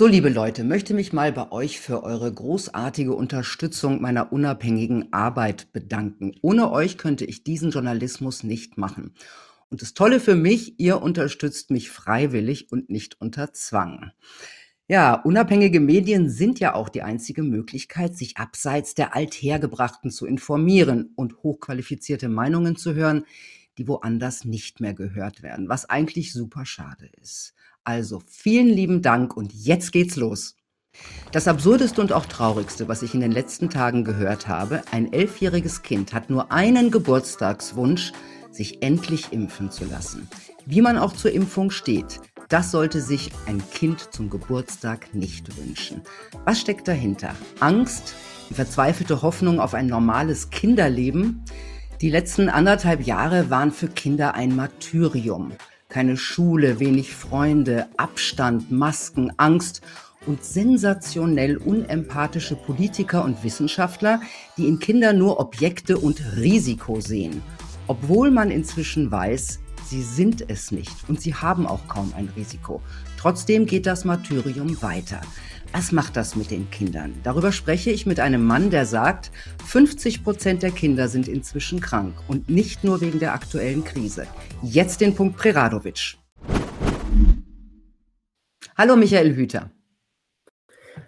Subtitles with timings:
[0.00, 5.74] So, liebe Leute, möchte mich mal bei euch für eure großartige Unterstützung meiner unabhängigen Arbeit
[5.74, 6.32] bedanken.
[6.40, 9.12] Ohne euch könnte ich diesen Journalismus nicht machen.
[9.68, 14.10] Und das Tolle für mich, ihr unterstützt mich freiwillig und nicht unter Zwang.
[14.88, 21.12] Ja, unabhängige Medien sind ja auch die einzige Möglichkeit, sich abseits der Althergebrachten zu informieren
[21.14, 23.26] und hochqualifizierte Meinungen zu hören,
[23.76, 27.52] die woanders nicht mehr gehört werden, was eigentlich super schade ist.
[27.90, 30.54] Also vielen lieben Dank und jetzt geht's los.
[31.32, 35.82] Das Absurdeste und auch Traurigste, was ich in den letzten Tagen gehört habe, ein elfjähriges
[35.82, 38.12] Kind hat nur einen Geburtstagswunsch,
[38.52, 40.28] sich endlich impfen zu lassen.
[40.66, 46.02] Wie man auch zur Impfung steht, das sollte sich ein Kind zum Geburtstag nicht wünschen.
[46.44, 47.34] Was steckt dahinter?
[47.58, 48.14] Angst?
[48.50, 51.44] Die verzweifelte Hoffnung auf ein normales Kinderleben?
[52.00, 55.54] Die letzten anderthalb Jahre waren für Kinder ein Martyrium.
[55.90, 59.82] Keine Schule, wenig Freunde, Abstand, Masken, Angst
[60.24, 64.20] und sensationell unempathische Politiker und Wissenschaftler,
[64.56, 67.42] die in Kindern nur Objekte und Risiko sehen.
[67.88, 72.80] Obwohl man inzwischen weiß, sie sind es nicht und sie haben auch kaum ein Risiko.
[73.18, 75.20] Trotzdem geht das Martyrium weiter.
[75.72, 77.14] Was macht das mit den Kindern?
[77.22, 79.30] Darüber spreche ich mit einem Mann, der sagt,
[79.66, 84.26] 50 Prozent der Kinder sind inzwischen krank und nicht nur wegen der aktuellen Krise.
[84.62, 86.16] Jetzt den Punkt Preradovic.
[88.76, 89.70] Hallo Michael Hüter.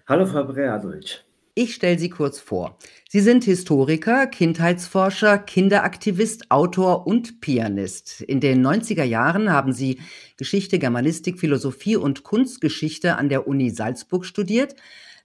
[0.07, 1.25] Hallo Frau Preradovic.
[1.55, 2.78] Ich stelle Sie kurz vor.
[3.11, 8.22] Sie sind Historiker, Kindheitsforscher, Kinderaktivist, Autor und Pianist.
[8.22, 10.00] In den 90er Jahren haben Sie
[10.39, 14.77] Geschichte, Germanistik, Philosophie und Kunstgeschichte an der Uni Salzburg studiert.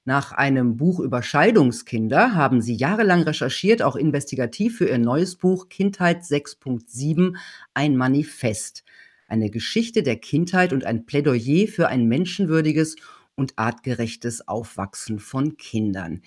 [0.04, 5.70] Nach einem Buch über Scheidungskinder haben Sie jahrelang recherchiert, auch investigativ für Ihr neues Buch
[5.70, 7.38] Kindheit 6.7,
[7.74, 8.84] ein Manifest.
[9.30, 12.98] Eine Geschichte der Kindheit und ein Plädoyer für ein menschenwürdiges
[13.38, 16.22] und artgerechtes Aufwachsen von Kindern.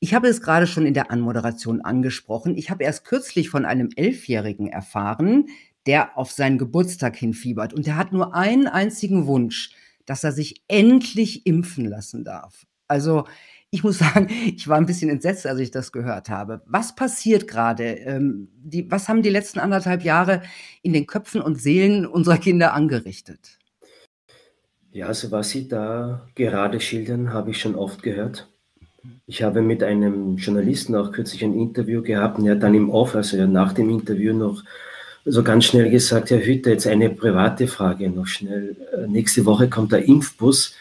[0.00, 2.56] Ich habe es gerade schon in der Anmoderation angesprochen.
[2.56, 5.48] Ich habe erst kürzlich von einem Elfjährigen erfahren,
[5.86, 7.74] der auf seinen Geburtstag hinfiebert.
[7.74, 9.70] Und der hat nur einen einzigen Wunsch,
[10.06, 12.66] dass er sich endlich impfen lassen darf.
[12.88, 13.24] Also
[13.70, 16.62] ich muss sagen, ich war ein bisschen entsetzt, als ich das gehört habe.
[16.66, 17.84] Was passiert gerade?
[17.84, 18.48] Ähm,
[18.88, 20.42] was haben die letzten anderthalb Jahre
[20.82, 23.58] in den Köpfen und Seelen unserer Kinder angerichtet?
[24.94, 28.46] Ja, also was Sie da gerade schildern, habe ich schon oft gehört.
[29.26, 32.90] Ich habe mit einem Journalisten auch kürzlich ein Interview gehabt und er hat dann im
[32.90, 34.62] Off, also nach dem Interview noch
[35.24, 38.76] so ganz schnell gesagt, Herr Hütter, jetzt eine private Frage noch schnell.
[38.92, 40.74] Äh, nächste Woche kommt der Impfbus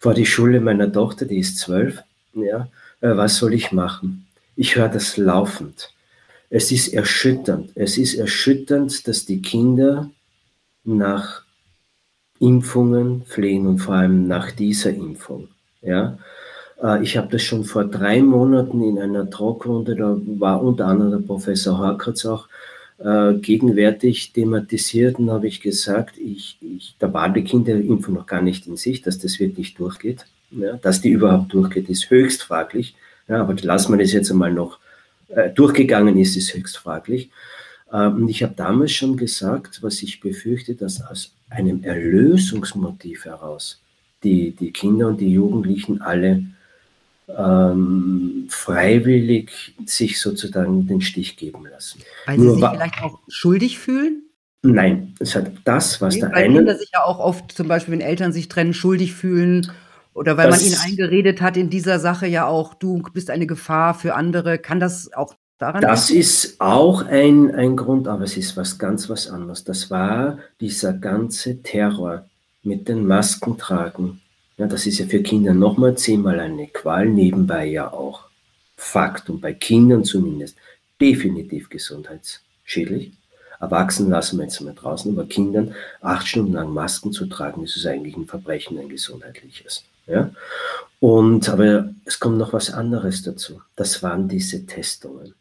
[0.00, 2.02] vor die Schule meiner Tochter, die ist zwölf.
[2.34, 2.68] Ja,
[3.00, 4.26] äh, was soll ich machen?
[4.54, 5.94] Ich höre das laufend.
[6.50, 7.70] Es ist erschütternd.
[7.74, 10.10] Es ist erschütternd, dass die Kinder
[10.84, 11.45] nach
[12.40, 15.48] Impfungen flehen und vor allem nach dieser Impfung.
[15.82, 16.18] Ja?
[16.82, 21.10] Äh, ich habe das schon vor drei Monaten in einer Talkrunde, da war unter anderem
[21.12, 22.48] der Professor Horkatz auch
[22.98, 28.42] äh, gegenwärtig thematisiert und habe ich gesagt, ich, ich, da war die Kinderimpfung noch gar
[28.42, 30.26] nicht in sich, dass das wirklich durchgeht.
[30.50, 30.74] Ja?
[30.74, 32.94] Dass die überhaupt durchgeht, ist höchst fraglich.
[33.28, 34.78] Ja, aber lassen wir das jetzt einmal noch
[35.28, 37.30] äh, durchgegangen ist, ist höchst fraglich.
[37.92, 43.80] Ähm, und ich habe damals schon gesagt, was ich befürchte, dass aus einem Erlösungsmotiv heraus
[44.22, 46.42] die, die Kinder und die Jugendlichen alle
[47.28, 52.00] ähm, freiwillig sich sozusagen den Stich geben lassen.
[52.26, 54.22] Weil sie sich vielleicht auch schuldig fühlen?
[54.62, 56.54] Nein, es hat das, was okay, der weil eine.
[56.56, 59.70] Kinder sich ja auch oft, zum Beispiel, wenn Eltern sich trennen, schuldig fühlen
[60.12, 63.94] oder weil man ihnen eingeredet hat in dieser Sache ja auch, du bist eine Gefahr
[63.94, 64.58] für andere.
[64.58, 69.08] Kann das auch Daran das ist auch ein, ein Grund, aber es ist was ganz
[69.08, 69.64] was anderes.
[69.64, 72.26] Das war dieser ganze Terror
[72.62, 74.20] mit den Masken tragen.
[74.58, 78.24] Ja, das ist ja für Kinder nochmal zehnmal eine Qual, nebenbei ja auch
[78.76, 80.56] Fakt und bei Kindern zumindest
[81.00, 83.12] definitiv gesundheitsschädlich.
[83.58, 87.76] Erwachsenen lassen wir jetzt mal draußen, aber Kindern acht Stunden lang Masken zu tragen, das
[87.76, 89.84] ist eigentlich ein Verbrechen, ein gesundheitliches.
[90.06, 90.30] Ja?
[91.00, 93.62] Und, aber es kommt noch was anderes dazu.
[93.74, 95.34] Das waren diese Testungen.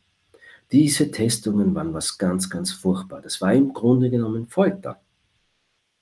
[0.76, 3.22] Diese Testungen waren was ganz, ganz furchtbar.
[3.22, 5.00] Das war im Grunde genommen Folter.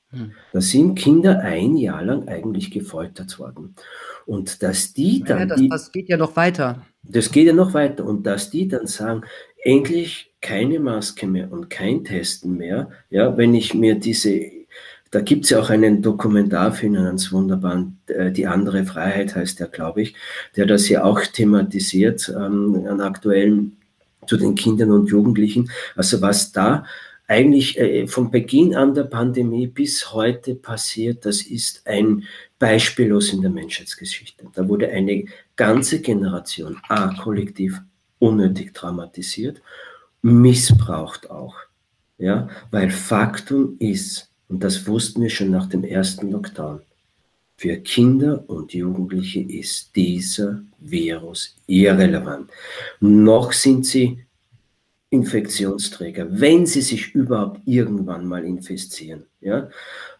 [0.09, 0.31] Hm.
[0.51, 3.75] Da sind Kinder ein Jahr lang eigentlich gefoltert worden.
[4.25, 5.41] Und dass die dann.
[5.41, 6.83] Ja, das, das geht ja noch weiter.
[7.03, 8.03] Das geht ja noch weiter.
[8.03, 9.21] Und dass die dann sagen,
[9.63, 12.89] endlich keine Maske mehr und kein Testen mehr.
[13.11, 14.41] Ja, wenn ich mir diese,
[15.11, 19.67] da gibt es ja auch einen Dokumentarfilm, ganz wunderbaren, äh, Die andere Freiheit heißt der,
[19.67, 20.15] glaube ich,
[20.55, 23.77] der das ja auch thematisiert, ähm, an aktuellen
[24.27, 25.69] zu den Kindern und Jugendlichen.
[25.95, 26.85] Also was da
[27.27, 32.23] eigentlich äh, von Beginn an der Pandemie bis heute passiert, das ist ein
[32.59, 34.45] beispiellos in der Menschheitsgeschichte.
[34.53, 35.25] Da wurde eine
[35.55, 37.81] ganze Generation A kollektiv
[38.19, 39.61] unnötig traumatisiert,
[40.21, 41.55] missbraucht auch.
[42.17, 46.81] Ja, weil Faktum ist, und das wussten wir schon nach dem ersten Lockdown,
[47.63, 52.51] für Kinder und Jugendliche ist dieser Virus irrelevant.
[52.99, 54.25] Noch sind sie
[55.13, 59.25] Infektionsträger, wenn sie sich überhaupt irgendwann mal infizieren.
[59.41, 59.69] Ja?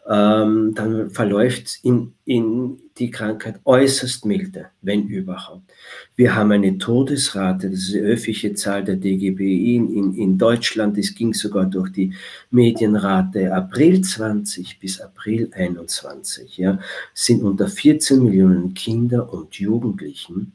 [0.10, 5.72] ähm, dann verläuft in, in die Krankheit äußerst milde, wenn überhaupt.
[6.16, 11.16] Wir haben eine Todesrate, das ist die öffentliche Zahl der DGBI in, in Deutschland, das
[11.16, 12.14] ging sogar durch die
[12.52, 16.80] Medienrate April 20 bis April 21, ja,
[17.14, 20.54] sind unter 14 Millionen Kinder und Jugendlichen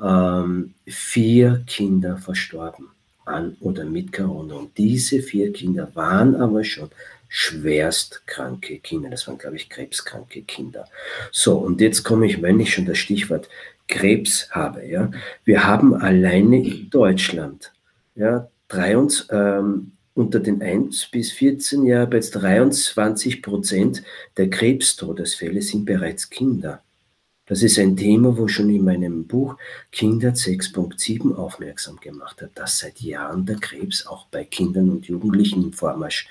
[0.00, 2.93] ähm, vier Kinder verstorben
[3.24, 4.54] an oder mit Corona.
[4.54, 6.90] Und diese vier Kinder waren aber schon
[7.28, 9.10] schwerstkranke Kinder.
[9.10, 10.86] Das waren, glaube ich, krebskranke Kinder.
[11.32, 13.48] So, und jetzt komme ich, wenn ich schon das Stichwort
[13.88, 15.10] Krebs habe, ja.
[15.44, 17.72] Wir haben alleine in Deutschland,
[18.14, 24.02] ja, 23, ähm, unter den 1 bis 14 Jahren bereits 23 Prozent
[24.36, 26.82] der Krebstodesfälle sind bereits Kinder.
[27.46, 29.56] Das ist ein Thema, wo schon in meinem Buch
[29.92, 35.64] Kinder 6.7 aufmerksam gemacht hat, dass seit Jahren der Krebs auch bei Kindern und Jugendlichen
[35.64, 36.26] im Vormarsch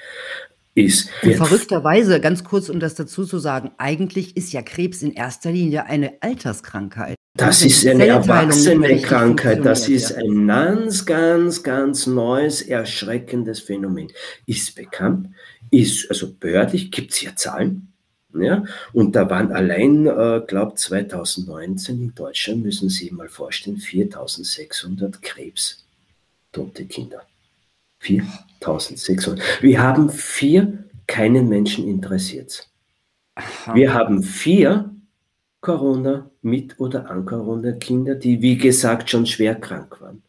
[0.74, 1.10] ist.
[1.22, 5.52] Und verrückterweise, ganz kurz, um das dazu zu sagen, eigentlich ist ja Krebs in erster
[5.52, 7.16] Linie eine Alterskrankheit.
[7.36, 9.64] Das ist eine erwachsene Krankheit.
[9.66, 14.12] Das ist ein ganz, ganz, ganz neues, erschreckendes Phänomen.
[14.46, 15.30] Ist bekannt,
[15.72, 17.93] ist also behördlich, gibt es hier Zahlen.
[18.36, 18.64] Ja,
[18.94, 25.22] und da waren allein, äh, glaube 2019 in Deutschland, müssen Sie sich mal vorstellen, 4600
[25.22, 27.22] krebstote Kinder.
[28.00, 29.62] 4600.
[29.62, 32.68] Wir haben vier keinen Menschen interessiert.
[33.74, 34.94] Wir haben vier
[35.62, 40.22] Corona mit oder an Corona Kinder, die wie gesagt schon schwer krank waren.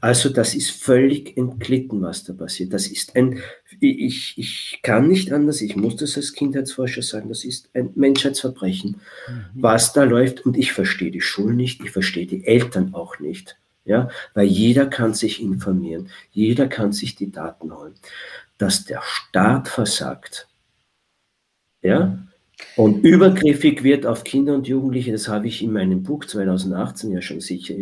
[0.00, 2.72] Also das ist völlig entglitten, was da passiert.
[2.72, 3.40] Das ist ein,
[3.80, 9.00] ich, ich kann nicht anders, ich muss das als Kindheitsforscher sagen, das ist ein Menschheitsverbrechen,
[9.28, 9.44] mhm.
[9.54, 10.44] was da läuft.
[10.44, 13.56] Und ich verstehe die Schulen nicht, ich verstehe die Eltern auch nicht.
[13.86, 17.94] Ja, weil jeder kann sich informieren, jeder kann sich die Daten holen.
[18.56, 20.48] Dass der Staat versagt,
[21.82, 22.18] ja,
[22.76, 27.22] und übergriffig wird auf Kinder und Jugendliche, das habe ich in meinem Buch 2018 ja
[27.22, 27.74] schon sicher,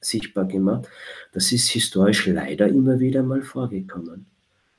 [0.00, 0.88] sichtbar gemacht,
[1.32, 4.26] das ist historisch leider immer wieder mal vorgekommen.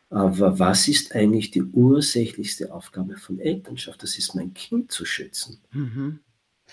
[0.10, 4.04] Aber was ist eigentlich die ursächlichste Aufgabe von Elternschaft?
[4.04, 5.60] Das ist mein Kind zu schützen.
[5.72, 6.20] Mhm.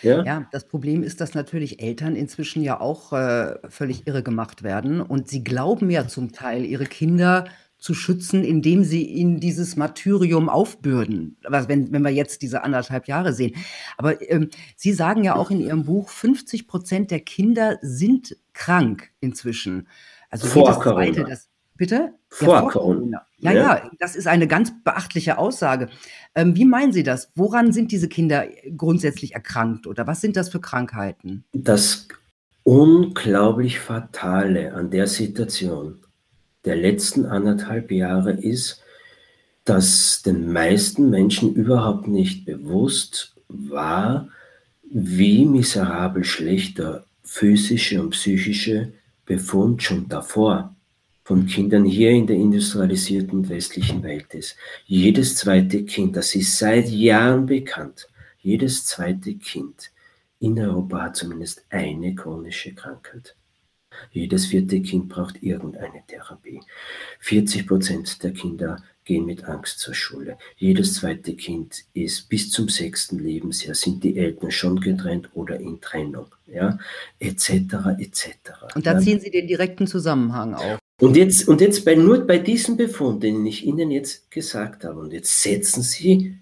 [0.03, 0.25] Ja?
[0.25, 5.01] Ja, das Problem ist, dass natürlich Eltern inzwischen ja auch äh, völlig irre gemacht werden
[5.01, 7.49] und sie glauben ja zum Teil, ihre Kinder
[7.79, 11.37] zu schützen, indem sie ihnen dieses Martyrium aufbürden.
[11.45, 13.55] Was, wenn, wenn wir jetzt diese anderthalb Jahre sehen.
[13.97, 19.11] Aber ähm, Sie sagen ja auch in Ihrem Buch, 50 Prozent der Kinder sind krank
[19.21, 19.87] inzwischen.
[20.29, 21.05] Also vor Corona.
[21.05, 22.15] Zweite, das, bitte?
[22.29, 22.99] Vor, ja, vor Corona.
[22.99, 23.27] Corona.
[23.39, 25.89] Ja, ja, ja, das ist eine ganz beachtliche Aussage.
[26.35, 27.31] Ähm, wie meinen Sie das?
[27.37, 28.47] Woran sind diese Kinder
[28.77, 31.45] grundsätzlich erkrankt oder was sind das für Krankheiten?
[31.53, 32.09] Das
[32.65, 36.01] unglaublich Fatale an der Situation
[36.69, 38.83] der letzten anderthalb Jahre ist,
[39.65, 44.29] dass den meisten Menschen überhaupt nicht bewusst war,
[44.83, 48.93] wie miserabel schlecht der physische und psychische
[49.25, 50.77] Befund schon davor
[51.25, 54.55] von Kindern hier in der industrialisierten westlichen Welt ist.
[54.85, 58.09] Jedes zweite Kind, das ist seit Jahren bekannt,
[58.41, 59.91] jedes zweite Kind
[60.39, 63.38] in Europa hat zumindest eine chronische Krankheit.
[64.11, 66.61] Jedes vierte Kind braucht irgendeine Therapie.
[67.21, 70.37] 40 Prozent der Kinder gehen mit Angst zur Schule.
[70.57, 75.81] Jedes zweite Kind ist bis zum sechsten Lebensjahr sind die Eltern schon getrennt oder in
[75.81, 76.79] Trennung, ja,
[77.19, 77.51] etc.
[77.99, 78.29] etc.
[78.75, 80.79] Und da ziehen Sie den direkten Zusammenhang auf.
[81.01, 85.01] Und jetzt, und jetzt bei, nur bei diesem Befund, den ich Ihnen jetzt gesagt habe,
[85.01, 86.37] und jetzt setzen Sie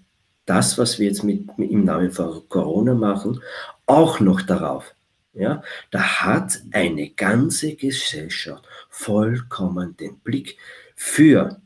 [0.45, 3.39] das, was wir jetzt mit, im Namen von Corona machen,
[3.85, 4.95] auch noch darauf.
[5.37, 10.57] Ja, da hat eine ganze Gesellschaft vollkommen den Blick
[10.95, 11.61] für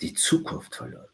[0.00, 1.08] die Zukunft verloren.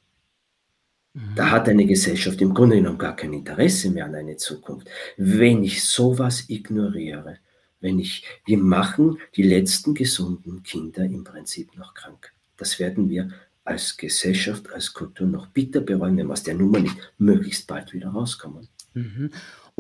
[1.15, 1.35] Mhm.
[1.35, 4.89] Da hat eine Gesellschaft im Grunde genommen gar kein Interesse mehr an eine Zukunft.
[5.17, 7.39] Wenn ich sowas ignoriere,
[7.81, 12.33] wenn ich, wir machen die letzten gesunden Kinder im Prinzip noch krank.
[12.57, 13.31] Das werden wir
[13.65, 17.93] als Gesellschaft, als Kultur noch bitter bereuen, wenn wir aus der Nummer nicht möglichst bald
[17.93, 18.69] wieder rauskommen.
[18.95, 19.31] Mhm.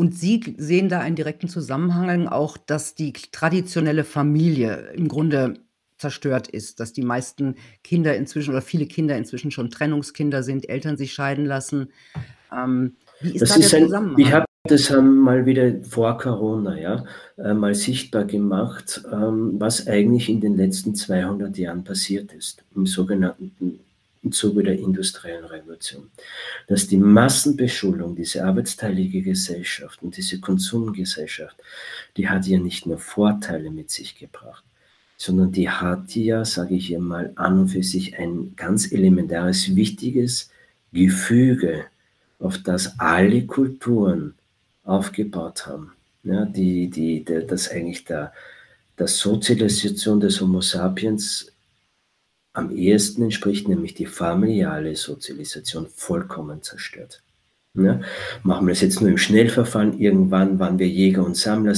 [0.03, 5.55] Und Sie sehen da einen direkten Zusammenhang auch, dass die traditionelle Familie im Grunde
[5.97, 7.55] zerstört ist, dass die meisten
[7.85, 11.93] Kinder inzwischen oder viele Kinder inzwischen schon Trennungskinder sind, Eltern sich scheiden lassen.
[12.53, 14.17] Ähm, wie ist das da ist der Zusammenhang?
[14.17, 17.05] Ein, ich habe das haben mal wieder vor Corona ja,
[17.37, 22.87] äh, mal sichtbar gemacht, ähm, was eigentlich in den letzten 200 Jahren passiert ist, im
[22.87, 23.79] sogenannten
[24.23, 26.11] im Zuge der industriellen Revolution.
[26.69, 31.57] Dass die Massenbeschulung, diese arbeitsteilige Gesellschaft und diese Konsumgesellschaft,
[32.17, 34.64] die hat ja nicht nur Vorteile mit sich gebracht,
[35.17, 40.50] sondern die hat ja, sage ich mal, an und für sich ein ganz elementares, wichtiges
[40.93, 41.87] Gefüge,
[42.38, 44.35] auf das alle Kulturen
[44.85, 45.93] aufgebaut haben.
[46.25, 48.33] Ja, die, die, der, das eigentlich der,
[48.99, 51.52] der Sozialisation des Homo sapiens
[52.53, 57.23] am ehesten entspricht, nämlich die familiale Sozialisation vollkommen zerstört.
[57.75, 58.01] Ja,
[58.43, 59.99] machen wir das jetzt nur im Schnellverfahren.
[59.99, 61.75] Irgendwann waren wir Jäger und Sammler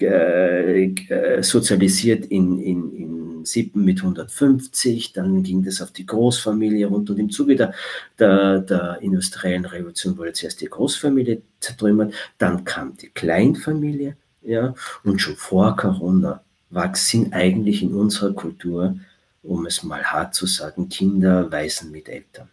[0.00, 6.86] äh, äh, sozialisiert in, in, in Sippen mit 150, dann ging das auf die Großfamilie
[6.86, 7.08] rund.
[7.10, 7.72] Und im Zuge der,
[8.18, 15.20] der, der industriellen Revolution wurde zuerst die Großfamilie zertrümmert, dann kam die Kleinfamilie ja, und
[15.20, 18.96] schon vor Corona wachsen eigentlich in unserer Kultur,
[19.42, 22.50] um es mal hart zu sagen, Kinder weisen mit Eltern.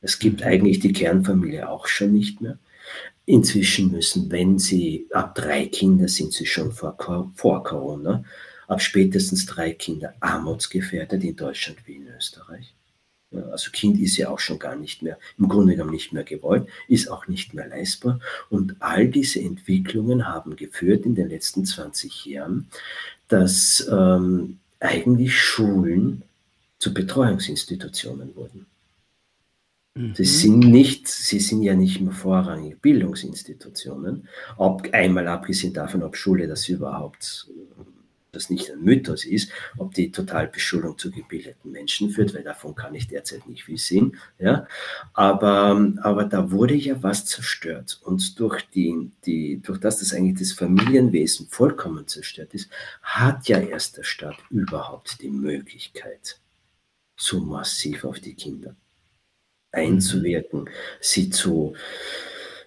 [0.00, 0.46] Es gibt mhm.
[0.46, 2.58] eigentlich die Kernfamilie auch schon nicht mehr.
[3.26, 6.96] Inzwischen müssen, wenn sie ab drei Kinder sind, sie schon vor,
[7.34, 8.22] vor Corona,
[8.68, 12.74] ab spätestens drei Kinder armutsgefährdet in Deutschland wie in Österreich.
[13.50, 16.68] Also Kind ist ja auch schon gar nicht mehr, im Grunde genommen nicht mehr gewollt,
[16.86, 18.20] ist auch nicht mehr leistbar.
[18.50, 22.68] Und all diese Entwicklungen haben geführt in den letzten 20 Jahren,
[23.28, 26.22] dass ähm, eigentlich Schulen
[26.78, 28.66] zu Betreuungsinstitutionen wurden.
[29.94, 30.14] Mhm.
[30.14, 36.16] Sie sind nicht, sie sind ja nicht mehr vorrangig Bildungsinstitutionen, ob, einmal abgesehen davon, ob
[36.16, 37.48] Schule das überhaupt
[38.34, 42.94] das nicht ein Mythos ist, ob die Totalbeschulung zu gebildeten Menschen führt, weil davon kann
[42.94, 44.16] ich derzeit nicht viel sehen.
[44.38, 44.66] Ja?
[45.12, 48.00] Aber, aber da wurde ja was zerstört.
[48.02, 52.70] Und durch, die, die, durch das, dass eigentlich das Familienwesen vollkommen zerstört ist,
[53.02, 56.40] hat ja erst der Staat überhaupt die Möglichkeit,
[57.16, 58.76] so massiv auf die Kinder
[59.74, 61.74] einzuwirken, sie zu,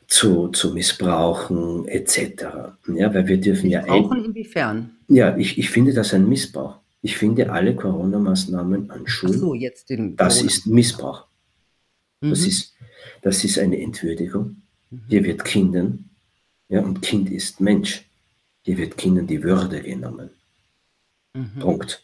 [0.08, 2.46] zu, zu missbrauchen, etc.
[2.88, 3.82] Ja, weil wir dürfen ja.
[3.82, 4.92] Missbrauchen inwiefern?
[5.10, 6.80] Ja, ich, ich finde das ein Missbrauch.
[7.02, 11.28] Ich finde alle Corona-Maßnahmen an Schulen, so, jetzt den das Corona ist Missbrauch.
[12.22, 12.30] Mhm.
[12.32, 12.74] Das, ist,
[13.22, 14.62] das ist eine Entwürdigung.
[14.90, 15.02] Mhm.
[15.10, 16.10] Hier wird Kindern,
[16.70, 18.04] ja, und Kind ist Mensch,
[18.64, 20.30] hier wird Kindern die Würde genommen.
[21.34, 21.60] Mhm.
[21.60, 22.04] Punkt.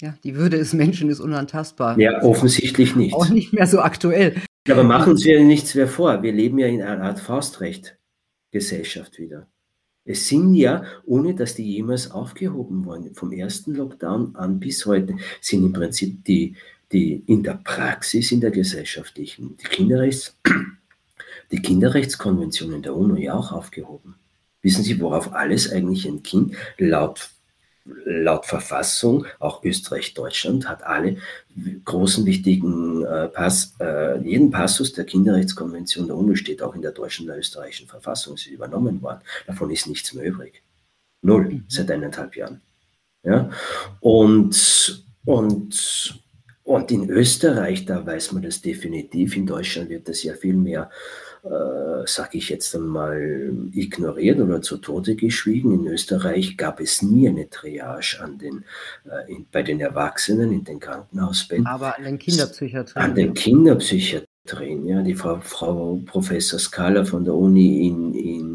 [0.00, 1.98] Ja, die Würde des Menschen ist unantastbar.
[1.98, 3.14] Ja, offensichtlich nicht.
[3.14, 4.34] Auch nicht mehr so aktuell.
[4.68, 6.22] Aber machen Sie ja nichts mehr vor.
[6.22, 9.46] Wir leben ja in einer Art Faustrecht-Gesellschaft wieder.
[10.04, 15.16] Es sind ja, ohne dass die jemals aufgehoben wurden, vom ersten Lockdown an bis heute,
[15.40, 16.56] sind im Prinzip die,
[16.92, 20.36] die in der Praxis, in der gesellschaftlichen, die, Kinderrechts,
[21.52, 24.16] die Kinderrechtskonventionen der UNO ja auch aufgehoben.
[24.62, 27.30] Wissen Sie, worauf alles eigentlich ein Kind laut
[27.84, 31.16] laut Verfassung, auch Österreich, Deutschland, hat alle
[31.84, 36.92] großen wichtigen äh, Pass, äh, jeden Passus der Kinderrechtskonvention der UNO steht auch in der
[36.92, 39.20] deutschen und der österreichischen Verfassung, ist übernommen worden.
[39.46, 40.62] Davon ist nichts mehr übrig.
[41.22, 41.64] Null mhm.
[41.68, 42.60] seit eineinhalb Jahren.
[43.22, 43.50] Ja?
[44.00, 46.20] Und, und,
[46.70, 50.88] und in Österreich, da weiß man das definitiv, in Deutschland wird das ja viel mehr
[51.42, 55.72] äh, sage ich jetzt einmal, ignoriert oder zu Tode geschwiegen.
[55.72, 58.64] In Österreich gab es nie eine Triage an den,
[59.06, 61.66] äh, in, bei den Erwachsenen in den Krankenhausbetten.
[61.66, 63.04] Aber an den Kinderpsychiatrien.
[63.04, 65.02] An den Kinderpsychiatrien, ja.
[65.02, 68.49] Die Frau, Frau Professor Skala von der Uni in, in, in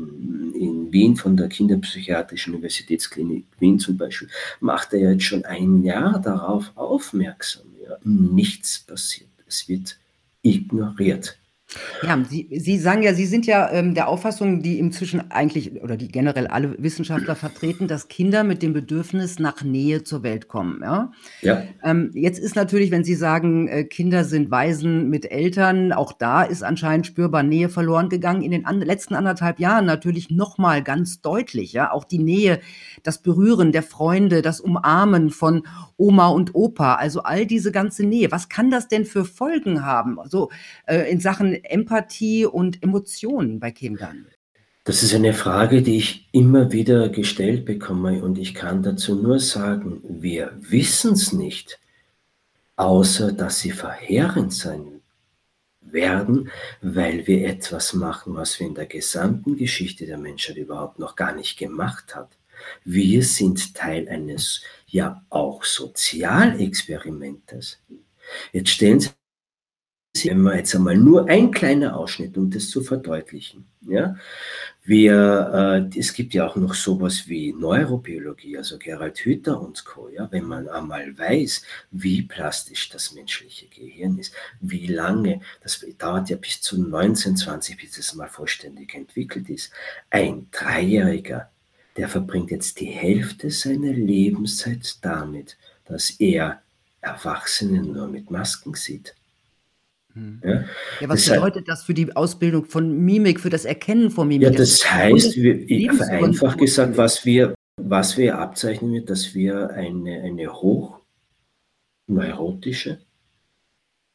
[0.96, 4.30] Wien, von der Kinderpsychiatrischen Universitätsklinik Wien zum Beispiel,
[4.62, 7.66] machte ja jetzt schon ein Jahr darauf aufmerksam.
[7.84, 7.98] Ja.
[8.06, 9.30] Nichts passiert.
[9.46, 10.00] Es wird
[10.42, 11.38] ignoriert.
[12.04, 15.98] Ja, Sie, Sie sagen ja, Sie sind ja ähm, der Auffassung, die inzwischen eigentlich oder
[15.98, 20.82] die generell alle Wissenschaftler vertreten, dass Kinder mit dem Bedürfnis nach Nähe zur Welt kommen.
[20.82, 21.12] Ja.
[21.42, 21.64] ja.
[21.84, 26.44] Ähm, jetzt ist natürlich, wenn Sie sagen, äh, Kinder sind Waisen mit Eltern, auch da
[26.44, 28.42] ist anscheinend spürbar Nähe verloren gegangen.
[28.42, 31.74] In den an letzten anderthalb Jahren natürlich nochmal ganz deutlich.
[31.74, 32.60] Ja, auch die Nähe,
[33.04, 35.64] das Berühren der Freunde, das Umarmen von
[35.98, 38.32] Oma und Opa, also all diese ganze Nähe.
[38.32, 40.18] Was kann das denn für Folgen haben?
[40.26, 40.52] So
[40.86, 44.28] äh, in Sachen Empathie und Emotionen bei Kindern?
[44.84, 49.40] Das ist eine Frage, die ich immer wieder gestellt bekomme und ich kann dazu nur
[49.40, 51.80] sagen, wir wissen es nicht,
[52.76, 55.02] außer dass sie verheerend sein
[55.82, 61.16] werden, weil wir etwas machen, was wir in der gesamten Geschichte der Menschheit überhaupt noch
[61.16, 62.30] gar nicht gemacht haben
[62.84, 67.80] Wir sind Teil eines ja auch Sozialexperimentes.
[68.52, 69.10] Jetzt stellen Sie
[70.24, 73.66] wenn wir jetzt einmal nur ein kleiner Ausschnitt, um das zu verdeutlichen.
[73.82, 74.16] Ja?
[74.84, 80.10] Wir, äh, es gibt ja auch noch sowas wie Neurobiologie, also Gerald Hüther und Co.
[80.10, 80.32] Ja?
[80.32, 86.38] Wenn man einmal weiß, wie plastisch das menschliche Gehirn ist, wie lange, das dauert ja
[86.38, 89.72] bis zu 19, 20, bis es mal vollständig entwickelt ist.
[90.10, 91.50] Ein Dreijähriger,
[91.98, 96.62] der verbringt jetzt die Hälfte seiner Lebenszeit damit, dass er
[97.02, 99.14] Erwachsene nur mit Masken sieht.
[100.16, 100.42] Hm.
[100.44, 100.64] Ja,
[101.02, 104.44] ja was das bedeutet das für die Ausbildung von Mimik, für das Erkennen von Mimik?
[104.44, 110.22] Ja, das heißt, wir, vereinfacht gesagt, was wir, was wir abzeichnen wird, dass wir eine,
[110.22, 110.54] eine
[112.08, 113.00] hochneurotische,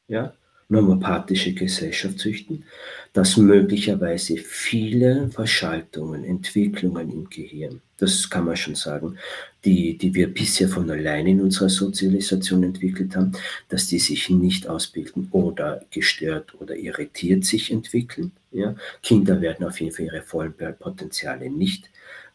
[0.09, 0.35] ja,
[0.69, 2.65] normopathische Gesellschaft züchten,
[3.13, 9.17] dass möglicherweise viele Verschaltungen, Entwicklungen im Gehirn, das kann man schon sagen,
[9.65, 13.33] die, die wir bisher von alleine in unserer Sozialisation entwickelt haben,
[13.69, 18.33] dass die sich nicht ausbilden oder gestört oder irritiert sich entwickeln.
[18.53, 18.75] Ja?
[19.03, 21.91] Kinder werden auf jeden Fall ihre vollen Potenziale nicht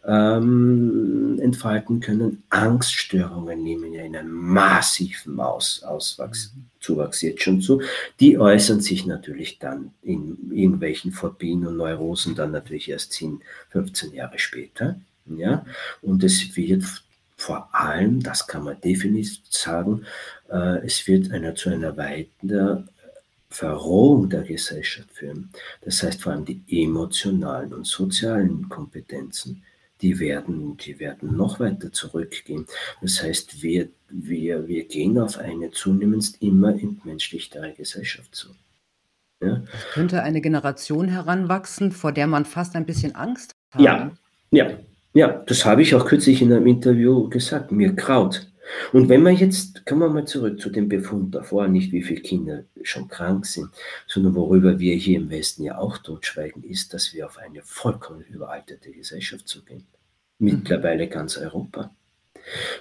[0.08, 2.44] ähm, entfalten können.
[2.50, 6.66] Angststörungen nehmen ja in einem massiven Aus, Auswachs, mhm.
[6.80, 7.82] Zuwachs jetzt schon zu.
[8.20, 13.42] Die äußern sich natürlich dann in irgendwelchen Phobien und Neurosen dann natürlich erst 10,
[13.72, 15.00] 15 Jahre später.
[15.26, 15.66] Ja?
[16.02, 16.84] Und es wird
[17.38, 20.06] vor allem, das kann man definitiv sagen,
[20.50, 22.90] äh, es wird einer zu einer weiteren
[23.50, 25.50] Verrohung der Gesellschaft führen.
[25.82, 29.64] Das heißt vor allem die emotionalen und sozialen Kompetenzen
[30.02, 32.66] die werden, die werden noch weiter zurückgehen.
[33.02, 38.50] Das heißt, wir, wir, wir gehen auf eine zunehmend immer entmenschlichtere Gesellschaft zu.
[39.42, 39.64] Ja?
[39.74, 43.82] Es könnte eine Generation heranwachsen, vor der man fast ein bisschen Angst hat.
[43.82, 44.12] Ja,
[44.52, 44.78] ja,
[45.16, 47.72] ja, das habe ich auch kürzlich in einem Interview gesagt.
[47.72, 48.52] Mir kraut.
[48.92, 52.20] Und wenn man jetzt, kommen wir mal zurück zu dem Befund davor, nicht wie viele
[52.20, 53.70] Kinder schon krank sind,
[54.08, 58.26] sondern worüber wir hier im Westen ja auch totschweigen, ist, dass wir auf eine vollkommen
[58.26, 59.88] überalterte Gesellschaft zugehen.
[60.38, 61.96] Mittlerweile ganz Europa.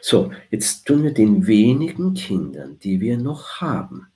[0.00, 4.08] So, jetzt tun wir den wenigen Kindern, die wir noch haben,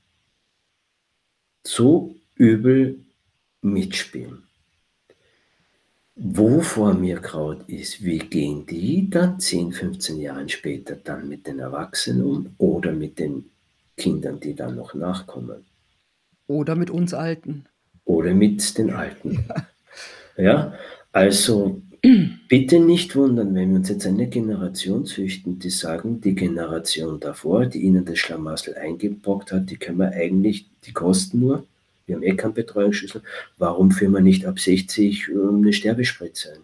[1.65, 2.99] so übel
[3.63, 4.48] mitspielen.
[6.21, 11.61] Wovor mir Kraut ist, wie gehen die dann 10, 15 Jahre später dann mit den
[11.61, 13.45] Erwachsenen um oder mit den
[13.97, 15.65] Kindern, die dann noch nachkommen?
[16.49, 17.67] Oder mit uns Alten.
[18.05, 19.45] Oder mit den Alten.
[20.37, 20.75] Ja, ja
[21.13, 21.81] also
[22.49, 27.67] bitte nicht wundern, wenn wir uns jetzt eine Generation züchten, die sagen, die Generation davor,
[27.67, 31.65] die ihnen das Schlamassel eingebrockt hat, die können wir eigentlich, die kosten nur
[32.09, 33.23] wir haben eh keinen Betreuungsschlüssel,
[33.59, 36.61] warum führen wir nicht ab 60 eine Sterbespritze ein?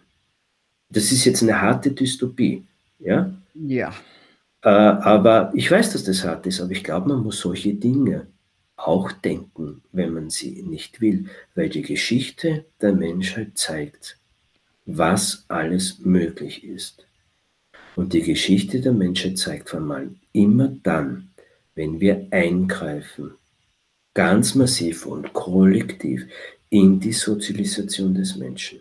[0.89, 2.65] Das ist jetzt eine harte Dystopie,
[2.99, 3.33] ja?
[3.53, 3.93] Ja.
[4.63, 8.27] Äh, aber ich weiß, dass das hart ist, aber ich glaube, man muss solche Dinge
[8.75, 14.17] auch denken, wenn man sie nicht will, weil die Geschichte der Menschheit zeigt,
[14.85, 17.05] was alles möglich ist.
[17.95, 21.29] Und die Geschichte der Menschheit zeigt vor allem immer dann,
[21.75, 23.35] wenn wir eingreifen,
[24.15, 26.25] ganz massiv und kollektiv
[26.69, 28.79] in die Sozialisation des Menschen.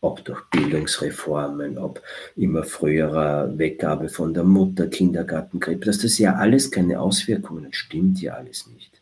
[0.00, 2.02] Ob durch Bildungsreformen, ob
[2.34, 8.20] immer früherer Weggabe von der Mutter, Kindergartenkrippe, dass das ja alles keine Auswirkungen hat, stimmt
[8.22, 9.00] ja alles nicht.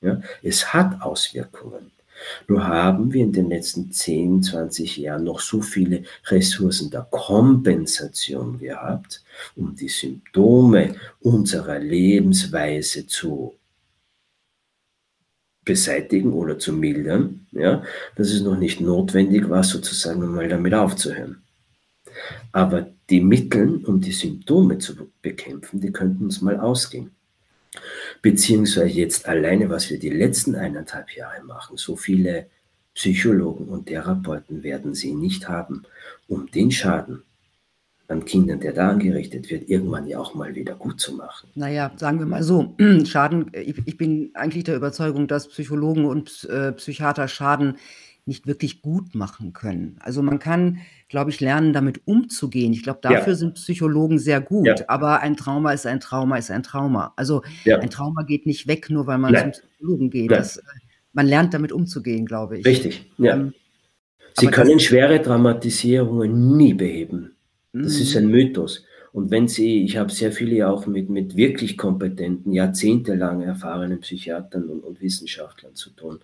[0.00, 0.22] Ja?
[0.42, 1.92] Es hat Auswirkungen.
[2.48, 8.58] Nur haben wir in den letzten 10, 20 Jahren noch so viele Ressourcen der Kompensation
[8.58, 9.22] gehabt,
[9.56, 13.54] um die Symptome unserer Lebensweise zu
[15.64, 17.82] beseitigen oder zu mildern, ja,
[18.16, 21.42] dass es noch nicht notwendig war, sozusagen mal damit aufzuhören.
[22.52, 27.10] Aber die Mittel, um die Symptome zu bekämpfen, die könnten uns mal ausgehen.
[28.20, 32.46] Beziehungsweise jetzt alleine, was wir die letzten eineinhalb Jahre machen, so viele
[32.94, 35.84] Psychologen und Therapeuten werden sie nicht haben,
[36.28, 37.22] um den Schaden,
[38.08, 41.48] an Kindern, der da angerichtet wird, irgendwann ja auch mal wieder gut zu machen.
[41.54, 46.44] Naja, sagen wir mal so, Schaden, ich, ich bin eigentlich der Überzeugung, dass Psychologen und
[46.50, 47.76] äh, Psychiater Schaden
[48.24, 49.96] nicht wirklich gut machen können.
[50.00, 52.72] Also man kann, glaube ich, lernen, damit umzugehen.
[52.72, 53.34] Ich glaube, dafür ja.
[53.34, 54.66] sind Psychologen sehr gut.
[54.66, 54.76] Ja.
[54.86, 57.14] Aber ein Trauma ist ein Trauma, ist ein Trauma.
[57.16, 57.78] Also ja.
[57.78, 59.52] ein Trauma geht nicht weg, nur weil man Nein.
[59.52, 60.30] zum Psychologen geht.
[60.30, 60.62] Das, äh,
[61.12, 62.64] man lernt damit umzugehen, glaube ich.
[62.64, 63.34] Richtig, ja.
[63.34, 63.54] Ähm,
[64.38, 67.36] Sie können schwere Dramatisierungen nie beheben.
[67.72, 68.32] Das ist ein mhm.
[68.32, 68.84] Mythos.
[69.12, 74.68] Und wenn Sie, ich habe sehr viele auch mit, mit wirklich kompetenten, jahrzehntelang erfahrenen Psychiatern
[74.68, 76.20] und, und Wissenschaftlern zu tun.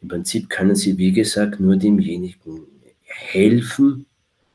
[0.00, 2.66] Im Prinzip können Sie, wie gesagt, nur demjenigen
[3.04, 4.06] helfen,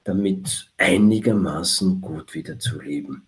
[0.03, 3.23] damit einigermaßen gut wieder zu leben.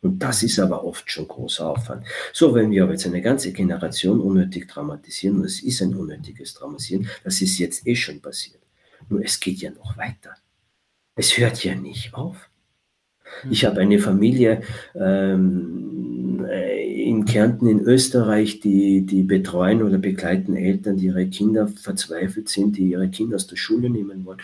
[0.00, 2.06] Und das ist aber oft schon großer Aufwand.
[2.32, 6.54] So, wenn wir aber jetzt eine ganze Generation unnötig dramatisieren, und es ist ein unnötiges
[6.54, 8.60] Dramatisieren, das ist jetzt eh schon passiert.
[9.08, 10.34] Nur es geht ja noch weiter.
[11.18, 12.48] Es hört ja nicht auf.
[13.50, 14.62] Ich habe eine Familie
[14.94, 22.48] ähm, in Kärnten in Österreich, die, die betreuen oder begleiten Eltern, die ihre Kinder verzweifelt
[22.48, 24.38] sind, die ihre Kinder aus der Schule nehmen wollen.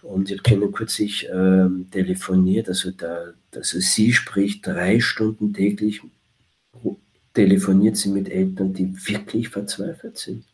[0.00, 6.00] Und ich habe kürzlich ähm, telefoniert, also, da, also sie spricht drei Stunden täglich,
[7.34, 10.44] telefoniert sie mit Eltern, die wirklich verzweifelt sind.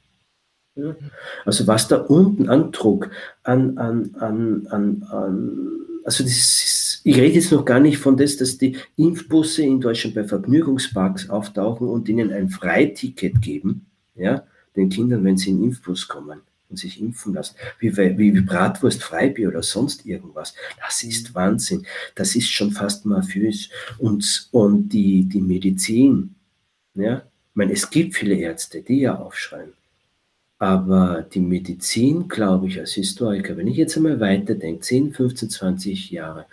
[1.44, 3.10] Also was da unten an Druck,
[3.42, 5.68] an, an, an, an, an
[6.04, 9.80] also das ist, ich rede jetzt noch gar nicht von das, dass die Impfbusse in
[9.80, 14.44] Deutschland bei Vergnügungsparks auftauchen und ihnen ein Freiticket geben, ja,
[14.76, 18.40] den Kindern, wenn sie in den Impfbus kommen und sich impfen lassen, wie, wie, wie
[18.40, 20.54] Bratwurst, Freibier oder sonst irgendwas.
[20.80, 21.84] Das ist Wahnsinn.
[22.14, 23.70] Das ist schon fast mafiös.
[23.98, 26.36] Und, und die, die Medizin,
[26.94, 29.72] ja, ich meine, es gibt viele Ärzte, die ja aufschreien.
[30.60, 36.10] Aber die Medizin, glaube ich, als Historiker, wenn ich jetzt einmal weiterdenke, 10, 15, 20
[36.10, 36.44] Jahre,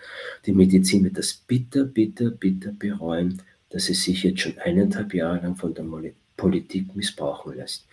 [0.46, 5.42] die Medizin wird das bitter, bitter, bitter bereuen, dass es sich jetzt schon eineinhalb Jahre
[5.42, 5.84] lang von der
[6.38, 7.86] Politik missbrauchen lässt.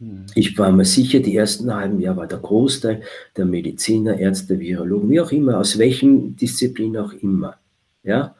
[0.00, 0.26] Hm.
[0.34, 3.02] Ich war mir sicher, die ersten halben Jahre war der Großteil
[3.36, 7.58] der Mediziner, Ärzte, Virologen, wie auch immer, aus welchem Disziplin auch immer,
[8.02, 8.34] ja,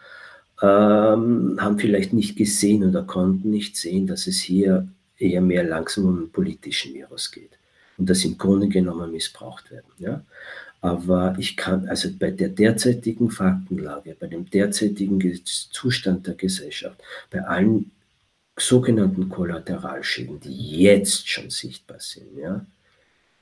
[0.62, 4.88] ähm, haben vielleicht nicht gesehen oder konnten nicht sehen, dass es hier
[5.20, 7.58] eher mehr langsam um einen politischen Virus geht
[7.98, 9.92] und das im Grunde genommen missbraucht werden.
[9.98, 10.24] Ja?
[10.80, 17.42] Aber ich kann, also bei der derzeitigen Faktenlage, bei dem derzeitigen Zustand der Gesellschaft, bei
[17.42, 17.90] allen
[18.58, 22.64] sogenannten Kollateralschäden, die jetzt schon sichtbar sind, ja,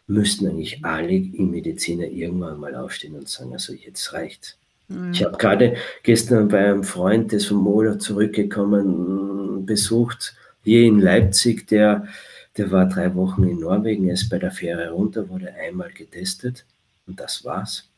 [0.06, 4.56] müssten eigentlich alle Mediziner irgendwann mal aufstehen und sagen, also jetzt reicht.
[4.88, 5.12] Mhm.
[5.12, 10.34] Ich habe gerade gestern bei einem Freund, der ist vom Urlaub zurückgekommen, besucht,
[10.68, 12.06] hier in Leipzig, der,
[12.58, 16.66] der war drei Wochen in Norwegen, er ist bei der Fähre runter, wurde einmal getestet
[17.06, 17.90] und das war's.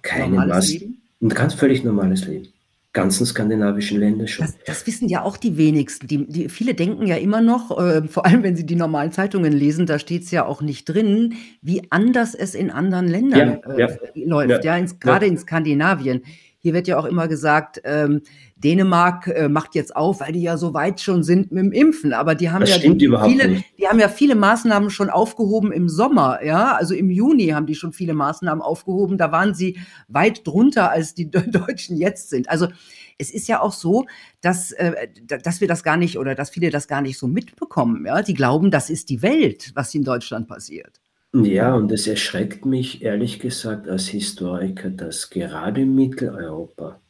[0.00, 0.88] Keine Maske.
[1.20, 2.48] Ein ganz völlig normales Leben
[2.94, 4.46] ganzen skandinavischen Länder schon.
[4.46, 6.08] Das, das, wissen ja auch die wenigsten.
[6.08, 9.52] Die, die, viele denken ja immer noch, äh, vor allem wenn sie die normalen Zeitungen
[9.52, 13.74] lesen, da steht es ja auch nicht drin, wie anders es in anderen Ländern ja,
[13.74, 13.88] äh, ja,
[14.26, 16.22] läuft, ja, ja gerade in Skandinavien.
[16.68, 18.20] Hier wird ja auch immer gesagt, ähm,
[18.56, 22.12] Dänemark äh, macht jetzt auf, weil die ja so weit schon sind mit dem Impfen.
[22.12, 25.88] Aber die haben das ja die, viele, die haben ja viele Maßnahmen schon aufgehoben im
[25.88, 26.44] Sommer.
[26.44, 29.16] Ja, also im Juni haben die schon viele Maßnahmen aufgehoben.
[29.16, 29.78] Da waren sie
[30.08, 32.50] weit drunter, als die Deutschen jetzt sind.
[32.50, 32.68] Also
[33.16, 34.04] es ist ja auch so,
[34.42, 38.04] dass, äh, dass wir das gar nicht oder dass viele das gar nicht so mitbekommen.
[38.04, 41.00] Ja, die glauben, das ist die Welt, was in Deutschland passiert.
[41.34, 47.00] Ja, und es erschreckt mich ehrlich gesagt als Historiker, dass gerade Mitteleuropa,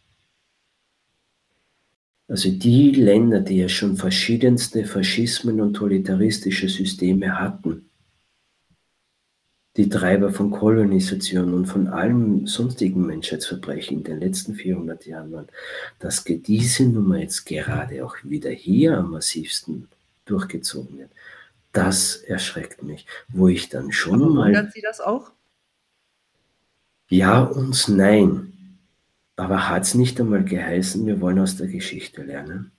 [2.26, 7.88] also die Länder, die ja schon verschiedenste Faschismen und totalitaristische Systeme hatten,
[9.76, 15.48] die Treiber von Kolonisation und von allem sonstigen Menschheitsverbrechen in den letzten 400 Jahren waren,
[16.00, 19.88] dass diese Nummer jetzt gerade auch wieder hier am massivsten
[20.24, 21.10] durchgezogen wird
[21.72, 24.46] das erschreckt mich, wo ich dann schon Aber mal.
[24.46, 25.32] Wundert Sie das auch?
[27.08, 28.78] Ja und nein.
[29.36, 32.72] Aber hat es nicht einmal geheißen, wir wollen aus der Geschichte lernen?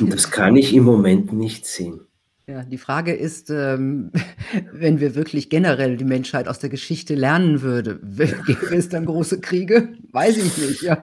[0.00, 2.00] Und das kann ich im Moment nicht sehen.
[2.46, 4.10] Ja, die Frage ist, ähm,
[4.72, 8.00] wenn wir wirklich generell die Menschheit aus der Geschichte lernen würde,
[8.46, 9.94] gäbe es dann große Kriege?
[10.12, 10.82] Weiß ich nicht.
[10.82, 11.00] Ja,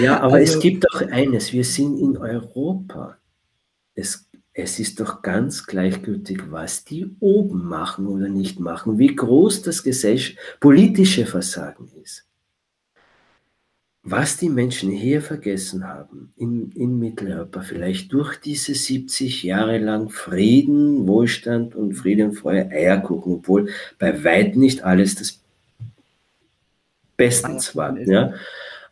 [0.00, 3.16] ja aber also, es gibt auch eines, wir sind in Europa.
[3.94, 4.25] Es
[4.58, 9.84] es ist doch ganz gleichgültig, was die oben machen oder nicht machen, wie groß das
[10.60, 12.24] politische Versagen ist.
[14.02, 20.08] Was die Menschen hier vergessen haben, in, in Mitteleuropa, vielleicht durch diese 70 Jahre lang
[20.08, 25.40] Frieden, Wohlstand und Frieden, Freude, Eierkuchen, obwohl bei weitem nicht alles das
[27.18, 27.98] Bestens war.
[27.98, 28.32] Ja.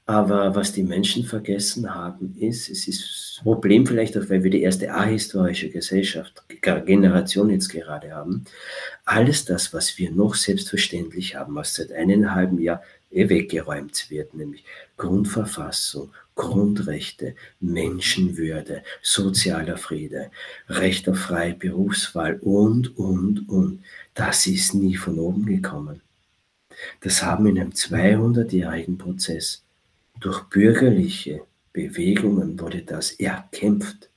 [0.06, 4.50] Aber was die Menschen vergessen haben, ist, es ist das Problem vielleicht auch, weil wir
[4.50, 8.44] die erste ahistorische Gesellschaft, Generation jetzt gerade haben,
[9.06, 14.64] alles das, was wir noch selbstverständlich haben, was seit einem halben Jahr weggeräumt wird, nämlich
[14.98, 20.30] Grundverfassung, Grundrechte, Menschenwürde, sozialer Friede,
[20.68, 23.82] Recht auf freie Berufswahl und, und, und,
[24.14, 26.02] das ist nie von oben gekommen.
[27.00, 29.63] Das haben in einem 200-jährigen Prozess
[30.20, 34.10] durch bürgerliche Bewegungen wurde das erkämpft.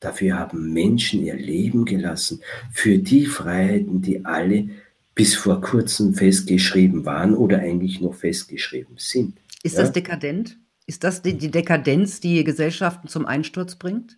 [0.00, 4.68] Dafür haben Menschen ihr Leben gelassen, für die Freiheiten, die alle
[5.14, 9.38] bis vor kurzem festgeschrieben waren oder eigentlich noch festgeschrieben sind.
[9.64, 9.82] Ist ja?
[9.82, 10.58] das dekadent?
[10.86, 14.16] Ist das die, die Dekadenz, die Gesellschaften zum Einsturz bringt?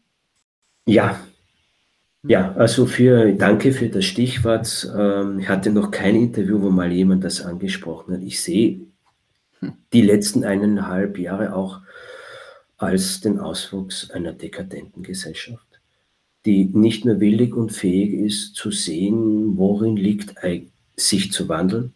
[0.87, 1.21] Ja,
[2.23, 4.91] ja, also für, danke für das Stichwort.
[4.95, 8.23] Ähm, ich hatte noch kein Interview, wo mal jemand das angesprochen hat.
[8.23, 8.90] Ich sehe hm.
[9.93, 11.81] Die letzten eineinhalb Jahre auch
[12.77, 15.71] als den Auswuchs einer dekadenten Gesellschaft
[16.45, 20.35] die nicht mehr willig und fähig ist zu sehen, worin liegt
[20.97, 21.95] sich zu wandeln,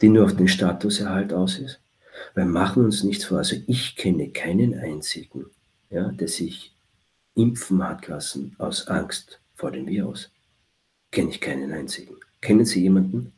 [0.00, 1.80] die nur auf den Statuserhalt aus ist.
[2.34, 3.38] Wir machen uns nichts vor.
[3.38, 5.46] Also ich kenne keinen einzigen,
[5.88, 6.74] ja, der sich
[7.34, 10.30] impfen hat lassen aus Angst vor dem Virus.
[11.10, 12.16] Kenne ich keinen einzigen.
[12.40, 13.32] Kennen Sie jemanden?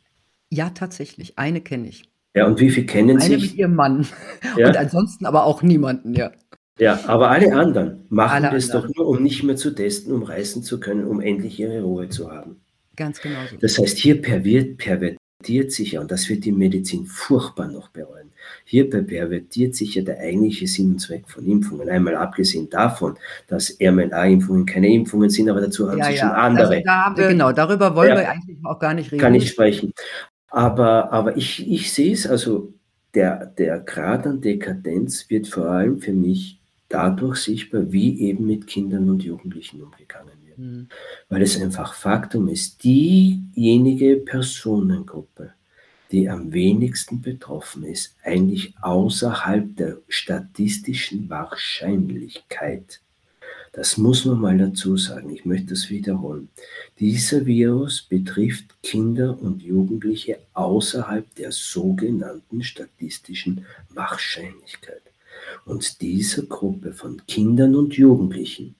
[0.49, 1.37] Ja, tatsächlich.
[1.37, 2.09] Eine kenne ich.
[2.35, 3.33] Ja, und wie viele kennen Sie?
[3.33, 3.51] Eine sich?
[3.51, 4.07] mit ihrem Mann.
[4.57, 4.67] Ja?
[4.67, 6.31] Und ansonsten aber auch niemanden, ja.
[6.77, 8.91] Ja, aber alle anderen machen alle das anderen.
[8.91, 12.09] doch nur, um nicht mehr zu testen, um reisen zu können, um endlich ihre Ruhe
[12.09, 12.61] zu haben.
[12.95, 13.57] Ganz genau so.
[13.57, 18.31] Das heißt, hier pervertiert sich ja, und das wird die Medizin furchtbar noch bereuen,
[18.65, 21.89] hier pervertiert sich ja der eigentliche Sinn und Zweck von Impfungen.
[21.89, 23.17] Einmal abgesehen davon,
[23.47, 26.27] dass RMNA-Impfungen keine Impfungen sind, aber dazu haben ja, sich ja.
[26.27, 26.67] schon andere.
[26.67, 29.21] Also da genau, darüber wollen ja, wir eigentlich auch gar nicht reden.
[29.21, 29.93] Kann ich sprechen.
[30.53, 32.75] Aber, aber ich, ich sehe es, also
[33.15, 38.67] der, der Grad an Dekadenz wird vor allem für mich dadurch sichtbar, wie eben mit
[38.67, 40.59] Kindern und Jugendlichen umgegangen wird.
[40.59, 40.89] Mhm.
[41.27, 45.53] Weil es einfach Faktum ist, diejenige Personengruppe,
[46.11, 53.01] die am wenigsten betroffen ist, eigentlich außerhalb der statistischen Wahrscheinlichkeit.
[53.73, 56.49] Das muss man mal dazu sagen, ich möchte das wiederholen.
[56.99, 65.01] Dieser Virus betrifft Kinder und Jugendliche außerhalb der sogenannten statistischen Wahrscheinlichkeit.
[65.65, 68.75] Und dieser Gruppe von Kindern und Jugendlichen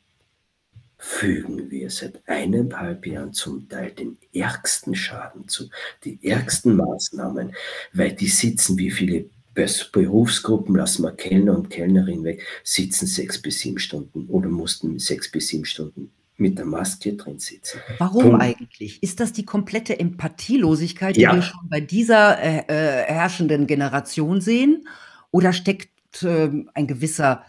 [0.99, 5.69] fügen wir seit eineinhalb Jahren zum Teil den ärgsten Schaden zu,
[6.03, 7.55] die ärgsten Maßnahmen,
[7.93, 13.59] weil die sitzen, wie viele Berufsgruppen, lassen wir Kellner und Kellnerin weg, sitzen sechs bis
[13.59, 17.79] sieben Stunden oder mussten sechs bis sieben Stunden mit der Maske drin sitzen.
[17.99, 18.41] Warum Punkt.
[18.41, 19.01] eigentlich?
[19.03, 21.35] Ist das die komplette Empathielosigkeit, die ja.
[21.35, 24.87] wir schon bei dieser äh, äh, herrschenden Generation sehen?
[25.31, 27.43] Oder steckt äh, ein gewisser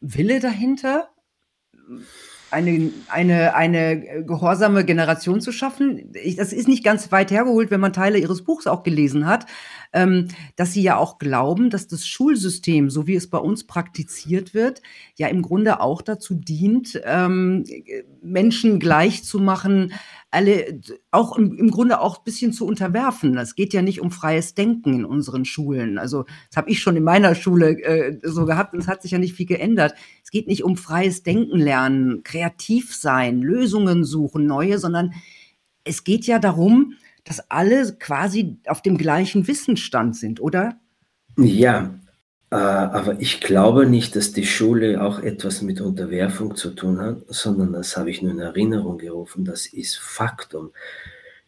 [0.00, 1.10] Wille dahinter,
[2.50, 6.12] eine, eine, eine gehorsame Generation zu schaffen.
[6.14, 9.46] Ich, das ist nicht ganz weit hergeholt, wenn man Teile ihres Buchs auch gelesen hat,
[9.92, 14.54] ähm, dass sie ja auch glauben, dass das Schulsystem, so wie es bei uns praktiziert
[14.54, 14.82] wird,
[15.16, 17.64] ja im Grunde auch dazu dient, ähm,
[18.22, 19.92] Menschen gleich zu machen,
[20.30, 23.36] alle auch im, im Grunde auch ein bisschen zu unterwerfen.
[23.38, 25.98] Es geht ja nicht um freies Denken in unseren Schulen.
[25.98, 29.12] Also das habe ich schon in meiner Schule äh, so gehabt und es hat sich
[29.12, 29.94] ja nicht viel geändert.
[30.22, 35.14] Es geht nicht um freies Denken lernen, kreativ sein, Lösungen suchen, neue, sondern
[35.84, 36.94] es geht ja darum,
[37.28, 40.80] dass alle quasi auf dem gleichen Wissensstand sind, oder?
[41.36, 41.94] Ja,
[42.50, 47.18] äh, aber ich glaube nicht, dass die Schule auch etwas mit Unterwerfung zu tun hat,
[47.28, 49.44] sondern das habe ich nur in Erinnerung gerufen.
[49.44, 50.70] Das ist Faktum.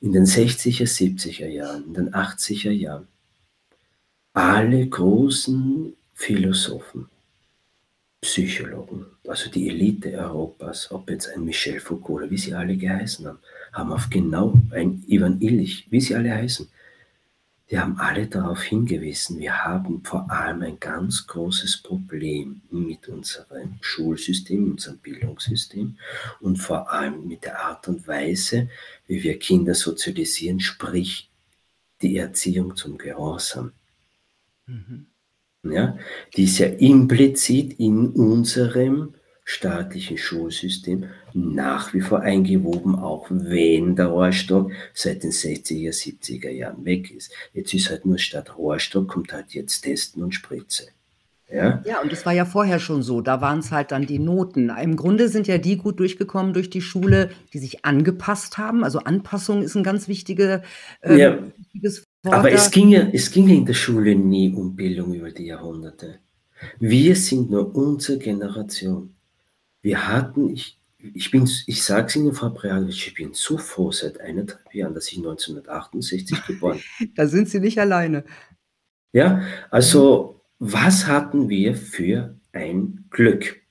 [0.03, 3.09] In den 60er, 70er Jahren, in den 80er Jahren,
[4.35, 7.09] alle großen Philosophen,
[8.21, 13.27] Psychologen, also die Elite Europas, ob jetzt ein Michel Foucault oder wie sie alle geheißen
[13.27, 13.39] haben,
[13.73, 16.69] haben auf genau ein Ivan Illich, wie sie alle heißen,
[17.71, 23.79] die haben alle darauf hingewiesen, wir haben vor allem ein ganz großes Problem mit unserem
[23.81, 25.97] Schulsystem, unserem Bildungssystem
[26.41, 28.69] und vor allem mit der Art und Weise,
[29.07, 31.31] wie wir Kinder sozialisieren, sprich
[32.03, 33.73] die Erziehung zum Gehorsam.
[34.67, 35.07] Mhm.
[35.63, 35.97] Ja,
[36.37, 39.15] die ist ja implizit in unserem
[39.51, 46.85] staatlichen Schulsystem nach wie vor eingewoben, auch wenn der Rohrstock seit den 60er, 70er Jahren
[46.85, 47.33] weg ist.
[47.53, 50.85] Jetzt ist halt nur statt Rohrstock kommt halt jetzt Testen und Spritze.
[51.53, 53.23] Ja, ja und das war ja vorher schon so.
[53.23, 54.71] Da waren es halt dann die Noten.
[54.71, 58.85] Im Grunde sind ja die gut durchgekommen durch die Schule, die sich angepasst haben.
[58.85, 60.63] Also Anpassung ist ein ganz wichtige,
[61.03, 61.39] ähm, ja.
[61.57, 62.37] wichtiges Wort.
[62.37, 65.47] Aber es ging, ja, es ging ja in der Schule nie um Bildung über die
[65.47, 66.21] Jahrhunderte.
[66.79, 69.17] Wir sind nur unsere Generation.
[69.83, 73.91] Wir hatten, ich, ich bin, ich sage es Ihnen, Frau Brealic, ich bin so froh
[73.93, 77.13] seit eineinhalb Jahren, dass ich 1968 geboren bin.
[77.17, 78.25] da sind Sie nicht alleine.
[79.13, 83.63] Ja, also was hatten wir für ein Glück?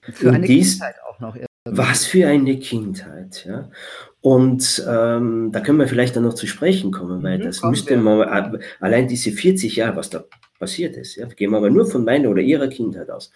[0.00, 1.36] Für eine dies, Kindheit auch noch.
[1.64, 3.70] Was für eine Kindheit, ja.
[4.22, 7.96] Und ähm, da können wir vielleicht dann noch zu sprechen kommen, weil mhm, das müsste
[7.96, 10.24] man, allein diese 40 Jahre, was da
[10.58, 13.30] passiert ist, ja, gehen wir aber nur von meiner oder ihrer Kindheit aus.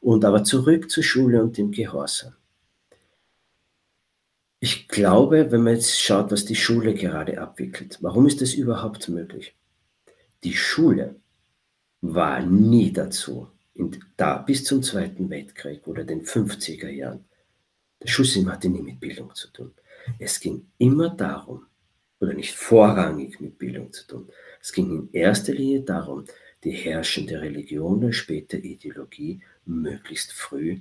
[0.00, 2.34] Und aber zurück zur Schule und dem Gehorsam.
[4.60, 9.08] Ich glaube, wenn man jetzt schaut, was die Schule gerade abwickelt, warum ist das überhaupt
[9.08, 9.54] möglich?
[10.42, 11.16] Die Schule
[12.00, 13.48] war nie dazu,
[14.16, 17.24] da bis zum Zweiten Weltkrieg oder den 50er Jahren.
[18.00, 19.72] Das Schulsystem hatte nie mit Bildung zu tun.
[20.18, 21.66] Es ging immer darum,
[22.20, 24.28] oder nicht vorrangig mit Bildung zu tun.
[24.60, 26.24] Es ging in erster Linie darum,
[26.64, 30.80] die herrschende Religion oder später Ideologie möglichst früh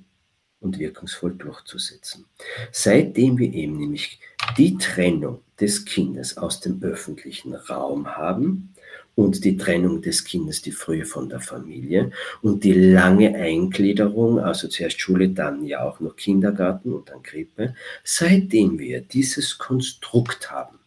[0.60, 2.26] und wirkungsvoll durchzusetzen.
[2.72, 4.20] Seitdem wir eben nämlich
[4.58, 8.74] die Trennung des Kindes aus dem öffentlichen Raum haben
[9.16, 14.68] und die Trennung des Kindes, die frühe von der Familie und die lange Eingliederung, also
[14.68, 20.78] zuerst Schule, dann ja auch noch Kindergarten und dann Krippe, seitdem wir dieses Konstrukt haben,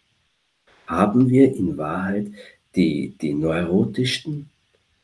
[0.86, 2.28] haben wir in Wahrheit
[2.74, 4.50] die, die neurotischsten,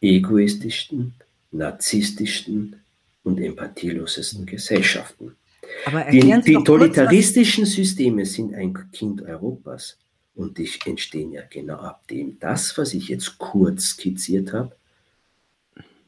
[0.00, 1.14] egoistischsten,
[1.50, 2.76] narzisstischsten
[3.26, 5.36] und empathielosesten Gesellschaften.
[6.12, 9.98] die, die totalitaristischen kurz, Systeme sind ein Kind Europas
[10.34, 14.76] und die entstehen ja genau ab dem, das, was ich jetzt kurz skizziert habe,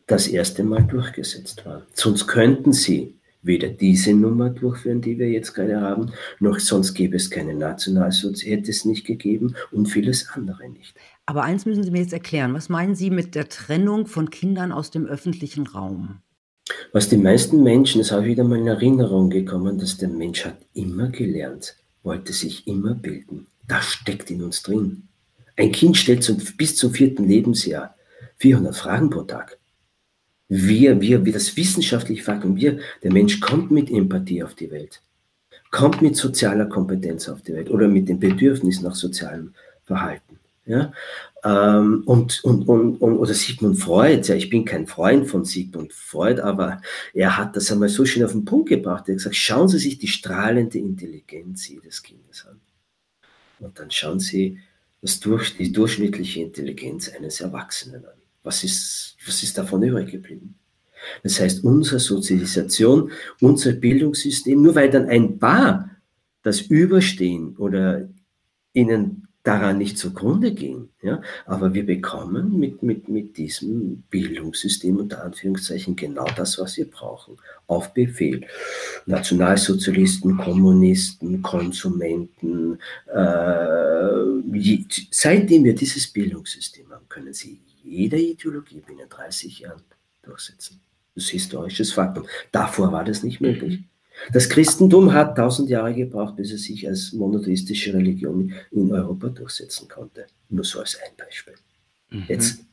[0.07, 1.83] das erste Mal durchgesetzt war.
[1.92, 7.16] Sonst könnten sie weder diese Nummer durchführen, die wir jetzt gerade haben, noch sonst gäbe
[7.16, 10.94] es keine Nationalsozialismus, hätte es nicht gegeben und vieles andere nicht.
[11.26, 12.54] Aber eins müssen Sie mir jetzt erklären.
[12.54, 16.20] Was meinen Sie mit der Trennung von Kindern aus dem öffentlichen Raum?
[16.92, 20.59] Was die meisten Menschen, es habe wieder mal in Erinnerung gekommen, dass der Mensch hat
[20.74, 23.46] immer gelernt, wollte sich immer bilden.
[23.66, 25.09] Das steckt in uns drin.
[25.57, 27.96] Ein Kind stellt zum, bis zum vierten Lebensjahr
[28.38, 29.59] 400 Fragen pro Tag.
[30.48, 35.02] Wir, wir, wir das wissenschaftlich Faktum, wir, der Mensch kommt mit Empathie auf die Welt,
[35.70, 39.52] kommt mit sozialer Kompetenz auf die Welt oder mit dem Bedürfnis nach sozialem
[39.85, 40.38] Verhalten.
[40.64, 40.92] Ja?
[41.44, 45.92] Ähm, und, und, und, und, oder Sigmund Freud, ja, ich bin kein Freund von Sigmund
[45.92, 46.81] Freud, aber
[47.14, 49.05] er hat das einmal so schön auf den Punkt gebracht.
[49.09, 52.61] Er hat gesagt, schauen Sie sich die strahlende Intelligenz jedes Kindes an.
[53.61, 54.59] Und dann schauen Sie
[55.01, 58.18] das durch, die durchschnittliche Intelligenz eines Erwachsenen an.
[58.42, 60.57] Was ist, was ist davon übrig geblieben?
[61.22, 65.90] Das heißt, unsere Sozialisation, unser Bildungssystem, nur weil dann ein paar
[66.42, 68.09] das überstehen oder
[68.72, 70.90] ihnen daran nicht zugrunde gehen.
[71.00, 71.22] Ja?
[71.46, 77.38] Aber wir bekommen mit, mit, mit diesem Bildungssystem unter Anführungszeichen genau das, was wir brauchen.
[77.66, 78.46] Auf Befehl.
[79.06, 82.78] Nationalsozialisten, Kommunisten, Konsumenten.
[83.06, 89.82] Äh, seitdem wir dieses Bildungssystem haben, können sie jede Ideologie binnen 30 Jahren
[90.22, 90.80] durchsetzen.
[91.14, 92.26] Das ist historisches Faktum.
[92.52, 93.80] Davor war das nicht möglich.
[94.33, 99.88] Das Christentum hat tausend Jahre gebraucht, bis es sich als monotheistische Religion in Europa durchsetzen
[99.88, 100.26] konnte.
[100.48, 101.54] Nur so als ein Beispiel.
[102.11, 102.24] Mhm.
[102.28, 102.64] Jetzt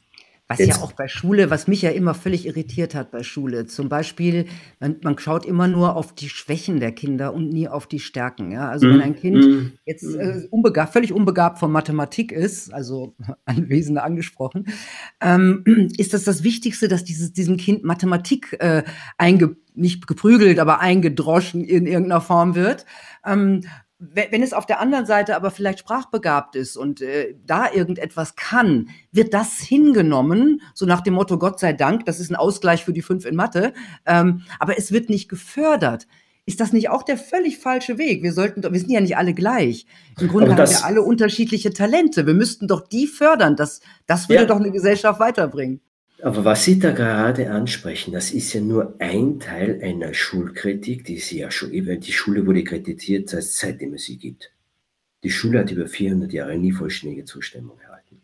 [0.47, 0.77] was Jetzt.
[0.77, 3.65] ja auch bei Schule, was mich ja immer völlig irritiert hat bei Schule.
[3.65, 4.45] Zum Beispiel,
[4.79, 8.51] man, man schaut immer nur auf die Schwächen der Kinder und nie auf die Stärken.
[8.51, 8.69] Ja?
[8.69, 8.89] Also mm.
[8.91, 9.71] wenn ein Kind mm.
[9.85, 14.67] jetzt äh, unbegabt, völlig unbegabt von Mathematik ist, also Anwesende angesprochen,
[15.19, 15.63] ähm,
[15.97, 18.83] ist das das Wichtigste, dass dieses, diesem Kind Mathematik äh,
[19.17, 22.85] einge, nicht geprügelt, aber eingedroschen in irgendeiner Form wird.
[23.25, 23.61] Ähm,
[23.97, 28.89] wenn es auf der anderen Seite aber vielleicht sprachbegabt ist und äh, da irgendetwas kann,
[29.11, 32.91] wird das hingenommen, so nach dem Motto Gott sei Dank, das ist ein Ausgleich für
[32.91, 33.73] die fünf in Mathe,
[34.05, 36.07] ähm, aber es wird nicht gefördert.
[36.47, 38.21] Ist das nicht auch der völlig falsche Weg?
[38.21, 39.87] Wir sollten, wir sind ja nicht alle gleich.
[40.19, 42.27] Im Grunde haben wir alle unterschiedliche Talente.
[42.27, 43.55] Wir müssten doch die fördern.
[43.55, 44.47] Das, das würde ja.
[44.47, 45.81] doch eine Gesellschaft weiterbringen.
[46.25, 51.19] Aber was Sie da gerade ansprechen, das ist ja nur ein Teil einer Schulkritik, die
[51.19, 54.51] Sie ja schon, die Schule wurde kritisiert, seitdem es sie gibt.
[55.21, 58.21] Die Schule hat über 400 Jahre nie vollständige Zustimmung erhalten.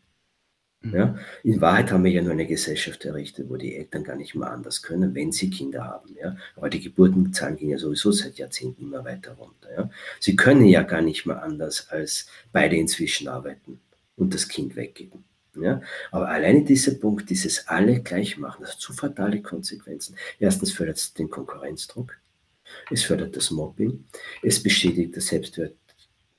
[0.82, 0.96] Mhm.
[0.96, 1.16] Ja?
[1.44, 4.50] In Wahrheit haben wir ja nur eine Gesellschaft errichtet, wo die Eltern gar nicht mehr
[4.50, 6.16] anders können, wenn sie Kinder haben.
[6.20, 6.36] Ja?
[6.56, 9.72] Aber die Geburtenzahlen gehen ja sowieso seit Jahrzehnten immer weiter runter.
[9.78, 9.90] Ja?
[10.20, 13.80] Sie können ja gar nicht mehr anders als beide inzwischen arbeiten
[14.16, 15.24] und das Kind weggeben.
[15.56, 15.82] Ja?
[16.12, 20.16] Aber alleine dieser Punkt, dieses alle gleich machen, das hat zu fatale Konsequenzen.
[20.40, 22.18] Erstens fördert es den Konkurrenzdruck,
[22.90, 24.06] es fördert das Mobbing,
[24.42, 25.76] es bestätigt das Selbstwert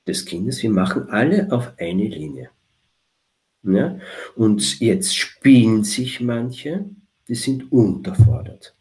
[0.06, 0.62] des Kindes.
[0.62, 2.50] Wir machen alle auf eine Linie.
[3.62, 3.98] Ja?
[4.34, 6.86] Und jetzt spielen sich manche,
[7.28, 8.74] die sind unterfordert.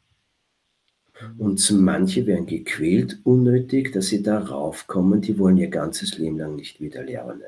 [1.38, 6.56] Und manche werden gequält unnötig, dass sie darauf kommen, die wollen ihr ganzes Leben lang
[6.56, 7.44] nicht wieder lernen.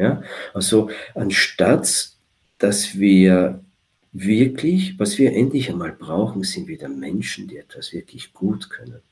[0.00, 0.22] Ja?
[0.54, 2.10] Also anstatt,
[2.58, 3.60] dass wir
[4.12, 9.02] wirklich, was wir endlich einmal brauchen, sind wieder Menschen, die etwas wirklich gut können.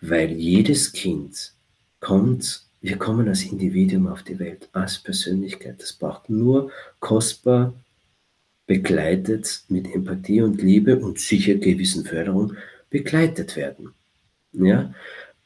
[0.00, 1.52] Weil jedes Kind
[2.00, 5.82] kommt, wir kommen als Individuum auf die Welt, als Persönlichkeit.
[5.82, 7.74] Das braucht nur kostbar
[8.66, 12.54] begleitet mit Empathie und Liebe und sicher gewissen Förderung
[12.90, 13.92] begleitet werden.
[14.52, 14.94] Ja?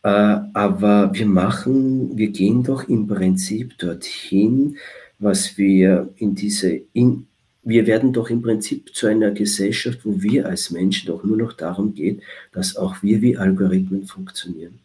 [0.02, 4.76] Äh, aber wir machen, wir gehen doch im Prinzip dorthin,
[5.18, 7.26] was wir in diese, in,
[7.62, 11.52] wir werden doch im Prinzip zu einer Gesellschaft, wo wir als Menschen doch nur noch
[11.52, 12.22] darum geht,
[12.52, 14.80] dass auch wir wie Algorithmen funktionieren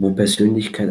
[0.00, 0.90] wo Persönlichkeit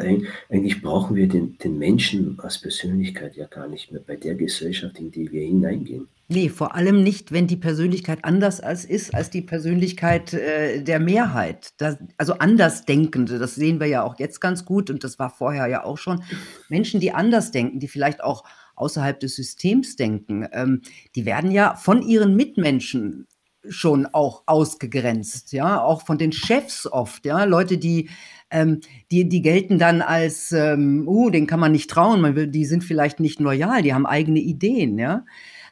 [0.49, 4.99] eigentlich brauchen wir den, den Menschen als Persönlichkeit ja gar nicht mehr bei der Gesellschaft,
[4.99, 6.07] in die wir hineingehen.
[6.31, 10.99] Nee, vor allem nicht, wenn die Persönlichkeit anders als ist als die Persönlichkeit äh, der
[10.99, 11.73] Mehrheit.
[11.77, 15.65] Das, also Andersdenkende, das sehen wir ja auch jetzt ganz gut und das war vorher
[15.65, 16.21] ja auch schon.
[16.69, 18.43] Menschen, die anders denken, die vielleicht auch
[18.75, 20.81] außerhalb des Systems denken, ähm,
[21.15, 23.27] die werden ja von ihren Mitmenschen
[23.67, 28.09] schon auch ausgegrenzt, ja, auch von den Chefs oft, ja, Leute, die
[28.51, 32.47] ähm, die, die gelten dann als, ähm, uh, den kann man nicht trauen, man will,
[32.47, 35.25] die sind vielleicht nicht loyal, die haben eigene Ideen, ja.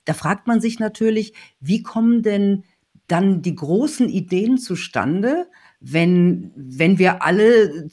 [0.07, 2.63] Da fragt man sich natürlich, wie kommen denn
[3.07, 5.47] dann die großen Ideen zustande,
[5.79, 7.87] wenn, wenn wir alle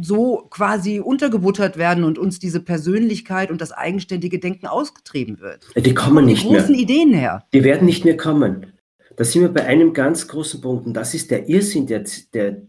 [0.00, 5.66] so quasi untergebuttert werden und uns diese Persönlichkeit und das eigenständige Denken ausgetrieben wird.
[5.76, 6.80] Die kommen nicht die großen mehr.
[6.80, 7.44] Ideen her.
[7.52, 8.72] Die werden nicht mehr kommen.
[9.16, 12.62] Da sind wir bei einem ganz großen Punkt und das ist der Irrsinn, der, der,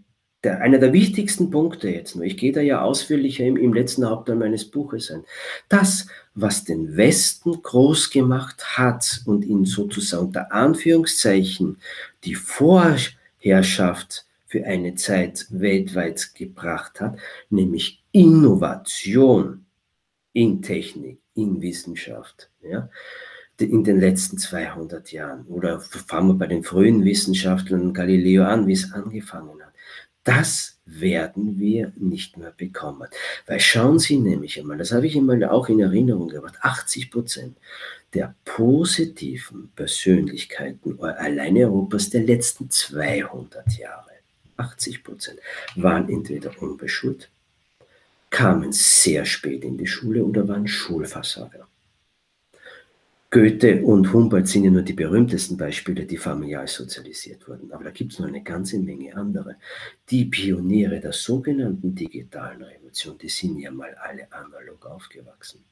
[0.43, 4.05] der, einer der wichtigsten Punkte jetzt nur, ich gehe da ja ausführlicher im, im letzten
[4.05, 5.23] Hauptteil meines Buches ein,
[5.67, 11.77] das, was den Westen groß gemacht hat und ihn sozusagen unter Anführungszeichen
[12.23, 17.17] die Vorherrschaft für eine Zeit weltweit gebracht hat,
[17.49, 19.65] nämlich Innovation
[20.33, 22.89] in Technik, in Wissenschaft, ja,
[23.59, 25.45] in den letzten 200 Jahren.
[25.47, 29.68] Oder fangen wir bei den frühen Wissenschaftlern Galileo an, wie es angefangen hat.
[30.23, 33.07] Das werden wir nicht mehr bekommen.
[33.45, 37.57] Weil schauen Sie nämlich einmal, das habe ich einmal auch in Erinnerung gebracht, 80 Prozent
[38.13, 44.09] der positiven Persönlichkeiten allein Europas der letzten 200 Jahre,
[44.57, 45.39] 80 Prozent,
[45.75, 47.29] waren entweder unbeschult,
[48.29, 51.68] kamen sehr spät in die Schule oder waren Schulversager.
[53.31, 57.71] Goethe und Humboldt sind ja nur die berühmtesten Beispiele, die familial sozialisiert wurden.
[57.71, 59.57] Aber da gibt es noch eine ganze Menge andere.
[60.09, 65.63] Die Pioniere der sogenannten digitalen Revolution, die sind ja mal alle analog aufgewachsen.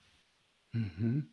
[0.73, 1.29] Mhm.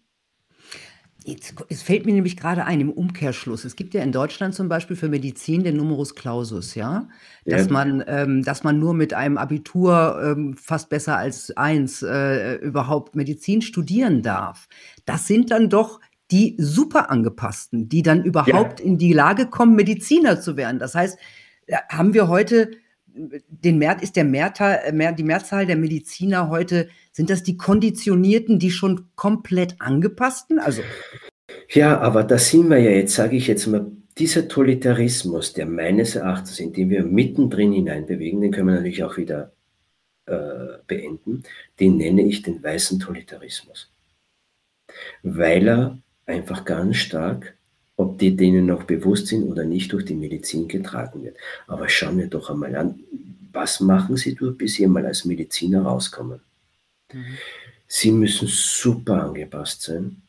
[1.26, 3.64] Jetzt, es fällt mir nämlich gerade ein, im Umkehrschluss.
[3.64, 7.08] Es gibt ja in Deutschland zum Beispiel für Medizin den Numerus Clausus, ja?
[7.46, 7.72] Dass, ja.
[7.72, 13.16] Man, ähm, dass man nur mit einem Abitur ähm, fast besser als eins äh, überhaupt
[13.16, 14.68] Medizin studieren darf.
[15.06, 16.00] Das sind dann doch
[16.30, 18.86] die super angepassten, die dann überhaupt ja.
[18.86, 20.78] in die Lage kommen, Mediziner zu werden.
[20.78, 21.18] Das heißt,
[21.90, 22.70] haben wir heute
[23.14, 28.58] den Mehr, ist der Mehrteil, mehr, die Mehrzahl der Mediziner heute, sind das die Konditionierten,
[28.58, 30.58] die schon komplett angepassten?
[30.58, 30.82] Also
[31.70, 33.86] ja, aber da sind wir ja jetzt, sage ich jetzt mal,
[34.18, 39.16] dieser Totalitarismus, der meines Erachtens, in dem wir mittendrin hineinbewegen, den können wir natürlich auch
[39.16, 39.52] wieder
[40.26, 41.42] äh, beenden,
[41.80, 43.92] den nenne ich den weißen Totalitarismus.
[45.22, 47.56] Weil er einfach ganz stark,
[47.96, 51.36] ob die denen noch bewusst sind oder nicht, durch die Medizin getragen wird.
[51.66, 53.00] Aber schauen wir doch einmal an,
[53.52, 56.40] was machen sie durch, bis sie mal als Mediziner rauskommen.
[57.12, 57.38] Mhm.
[57.86, 60.22] Sie müssen super angepasst sein.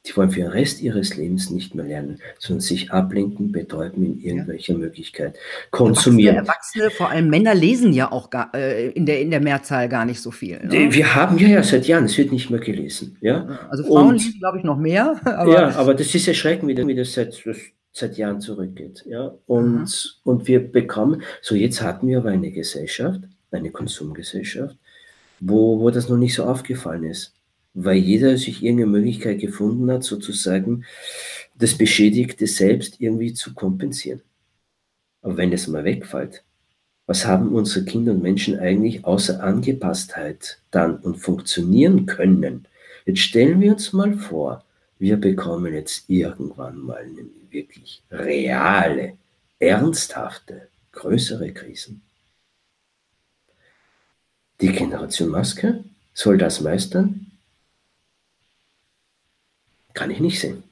[0.06, 4.20] die wollen für den Rest ihres Lebens nicht mehr lernen, sondern sich ablenken, betäuben in
[4.20, 4.80] irgendwelcher ja.
[4.80, 5.38] Möglichkeit,
[5.72, 6.38] konsumieren.
[6.38, 9.89] Erwachsene, Erwachsene, vor allem Männer, lesen ja auch gar, äh, in, der, in der Mehrzahl
[9.89, 10.60] gar nicht so viel.
[10.64, 10.93] Ne?
[10.93, 13.18] Wir haben ja, ja seit Jahren, es wird nicht mehr gelesen.
[13.20, 13.60] Ja?
[13.70, 15.20] Also Frauen Und, lesen, glaube ich, noch mehr.
[15.26, 17.43] Aber ja, aber das ist erschreckend, wie das seit,
[17.91, 19.04] seit Jahren zurückgeht.
[19.06, 19.34] Ja?
[19.47, 19.88] Und, mhm.
[20.24, 23.22] und wir bekommen, so jetzt hatten wir aber eine Gesellschaft,
[23.52, 24.78] eine Konsumgesellschaft,
[25.39, 27.34] wo, wo das noch nicht so aufgefallen ist
[27.84, 30.86] weil jeder sich irgendeine Möglichkeit gefunden hat, sozusagen
[31.55, 34.21] das Beschädigte selbst irgendwie zu kompensieren.
[35.21, 36.43] Aber wenn es mal wegfällt,
[37.05, 42.67] was haben unsere Kinder und Menschen eigentlich außer Angepasstheit dann und funktionieren können?
[43.05, 44.63] Jetzt stellen wir uns mal vor,
[44.99, 49.13] wir bekommen jetzt irgendwann mal eine wirklich reale,
[49.57, 52.01] ernsthafte, größere Krisen.
[54.61, 57.28] Die Generation Maske soll das meistern?
[59.94, 60.64] Kann ich nicht sehen.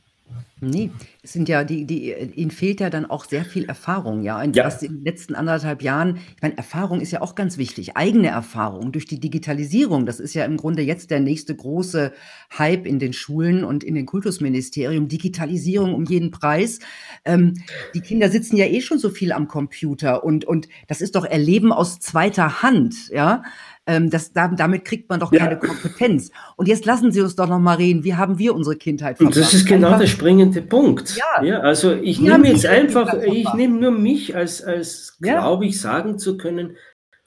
[0.59, 0.89] Nee,
[1.21, 4.41] es sind ja die die ihnen fehlt ja dann auch sehr viel Erfahrung, ja.
[4.41, 4.65] Und Ja.
[4.65, 8.29] was in den letzten anderthalb Jahren ich meine, Erfahrung ist ja auch ganz wichtig, eigene
[8.29, 10.07] Erfahrung durch die Digitalisierung.
[10.07, 12.11] Das ist ja im Grunde jetzt der nächste große
[12.57, 15.07] Hype in den Schulen und in den Kultusministerium.
[15.07, 16.79] Digitalisierung um jeden Preis.
[17.23, 17.53] Ähm,
[17.93, 21.25] die Kinder sitzen ja eh schon so viel am Computer und und das ist doch
[21.25, 23.43] Erleben aus zweiter Hand, ja.
[23.89, 25.39] Ähm, das, damit kriegt man doch ja.
[25.39, 26.29] keine Kompetenz.
[26.57, 28.03] Und jetzt lassen Sie uns doch noch mal reden.
[28.03, 29.37] Wie haben wir unsere Kindheit verbracht?
[29.37, 31.15] Und das ist genau einfach, der springende Punkt.
[31.15, 31.43] Ja.
[31.43, 35.39] ja also ich nehme jetzt einfach, ich nehme nur mich als, als ja.
[35.39, 36.75] glaube ich, sagen zu können,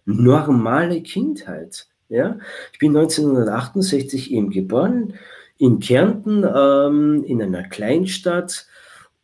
[0.04, 1.86] normale Kindheit.
[2.10, 2.38] Ja,
[2.72, 5.14] ich bin 1968 eben geboren
[5.56, 8.66] in Kärnten, ähm, in einer Kleinstadt.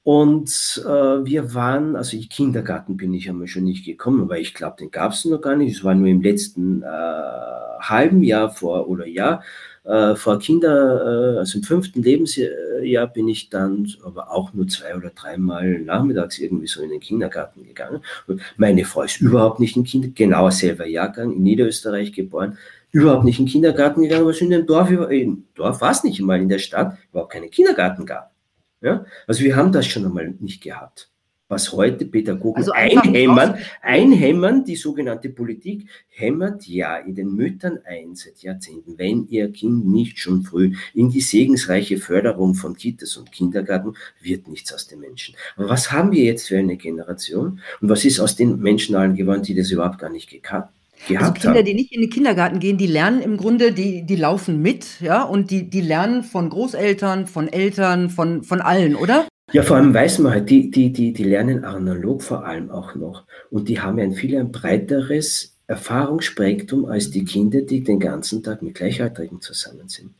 [0.06, 4.54] Und äh, wir waren, also in Kindergarten bin ich einmal schon nicht gekommen, weil ich
[4.54, 5.76] glaube, den gab es noch gar nicht.
[5.76, 9.42] Es war nur im letzten äh, halben Jahr vor oder Jahr
[9.82, 14.94] äh, vor Kinder, äh, also im fünften Lebensjahr bin ich dann, aber auch nur zwei
[14.94, 18.00] oder dreimal nachmittags irgendwie so in den Kindergarten gegangen.
[18.28, 22.58] Und meine Frau ist überhaupt nicht den Kindergarten, genau selber Jahrgang, in Niederösterreich geboren,
[22.92, 26.04] überhaupt nicht in den Kindergarten gegangen, weil es in dem Dorf, im Dorf war es
[26.04, 28.35] nicht mal in der Stadt, überhaupt keinen Kindergarten gab.
[28.80, 29.04] Ja?
[29.26, 31.10] Also wir haben das schon einmal nicht gehabt.
[31.48, 38.16] Was heute Pädagogen also einhämmern, einhämmern, die sogenannte Politik hämmert ja in den Müttern ein
[38.16, 43.30] seit Jahrzehnten, wenn ihr Kind nicht schon früh in die segensreiche Förderung von Kitas und
[43.30, 45.36] Kindergarten, wird nichts aus den Menschen.
[45.56, 47.60] Aber was haben wir jetzt für eine Generation?
[47.80, 50.66] Und was ist aus den Menschen allen geworden, die das überhaupt gar nicht gekannt
[51.14, 54.60] also Kinder, die nicht in den Kindergarten gehen, die lernen im Grunde, die, die laufen
[54.60, 59.26] mit, ja, und die, die lernen von Großeltern, von Eltern, von, von allen, oder?
[59.52, 62.96] Ja, vor allem weiß man halt, die, die, die, die lernen analog vor allem auch
[62.96, 63.24] noch.
[63.50, 68.62] Und die haben ein viel ein breiteres Erfahrungsspektrum als die Kinder, die den ganzen Tag
[68.62, 70.10] mit Gleichaltrigen zusammen sind.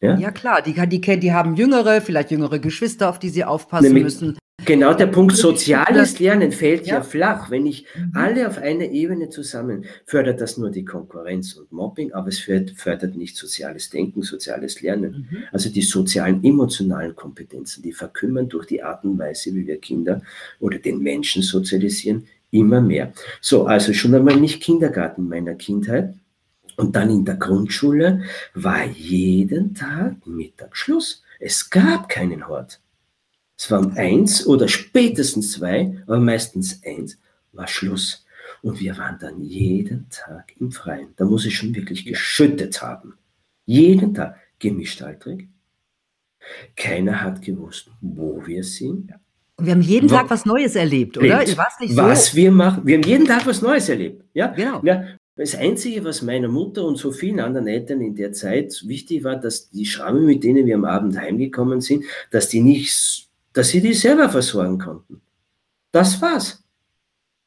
[0.00, 3.86] Ja, ja klar, die, die, die haben jüngere, vielleicht jüngere Geschwister, auf die sie aufpassen
[3.86, 4.38] Nämlich, müssen.
[4.68, 7.50] Genau, der Punkt soziales Lernen fällt ja, ja flach.
[7.50, 8.12] Wenn ich mhm.
[8.12, 13.16] alle auf einer Ebene zusammen, fördert das nur die Konkurrenz und Mobbing, aber es fördert
[13.16, 15.26] nicht soziales Denken, soziales Lernen.
[15.30, 15.38] Mhm.
[15.52, 20.20] Also die sozialen, emotionalen Kompetenzen, die verkümmern durch die Art und Weise, wie wir Kinder
[20.60, 23.14] oder den Menschen sozialisieren, immer mehr.
[23.40, 26.12] So, also schon einmal nicht Kindergarten meiner Kindheit.
[26.76, 28.20] Und dann in der Grundschule
[28.52, 31.22] war jeden Tag Mittag Schluss.
[31.40, 32.80] Es gab keinen Hort.
[33.58, 37.18] Es war um eins oder spätestens zwei, aber meistens eins,
[37.52, 38.24] war Schluss.
[38.62, 41.08] Und wir waren dann jeden Tag im Freien.
[41.16, 43.14] Da muss ich schon wirklich geschüttet haben.
[43.66, 45.48] Jeden Tag gemischtaltrig.
[46.76, 49.12] Keiner hat gewusst, wo wir sind.
[49.56, 51.42] Und wir haben jeden Tag was Neues erlebt, oder?
[51.42, 52.02] Ich weiß nicht so.
[52.02, 52.86] Was wir machen.
[52.86, 54.24] Wir haben jeden Tag was Neues erlebt.
[54.34, 54.80] Ja, genau.
[54.84, 55.04] Ja,
[55.34, 59.36] das Einzige, was meiner Mutter und so vielen anderen Eltern in der Zeit wichtig war,
[59.36, 63.27] dass die Schramme, mit denen wir am Abend heimgekommen sind, dass die nicht
[63.58, 65.20] dass sie die selber versorgen konnten.
[65.90, 66.62] Das war's.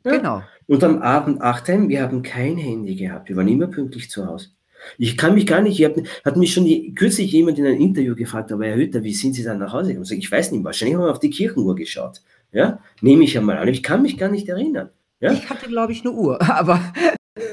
[0.04, 0.18] Ja?
[0.18, 0.44] Genau.
[0.68, 3.30] Und am Abend acht heim, wir haben kein Handy gehabt.
[3.30, 4.50] Wir waren immer pünktlich zu Hause.
[4.98, 5.96] Ich kann mich gar nicht, ich hab,
[6.26, 9.44] hat mich schon kürzlich jemand in einem Interview gefragt, aber Herr Hütter, wie sind Sie
[9.44, 10.06] dann nach Hause gekommen?
[10.12, 12.22] Ich, ich weiß nicht, wahrscheinlich haben wir auf die Kirchenuhr geschaut.
[12.52, 13.70] Ja, nehme ich einmal an.
[13.70, 14.90] Ich kann mich gar nicht erinnern.
[15.22, 15.32] Ja?
[15.32, 16.92] Ich hatte, glaube ich, eine Uhr, aber.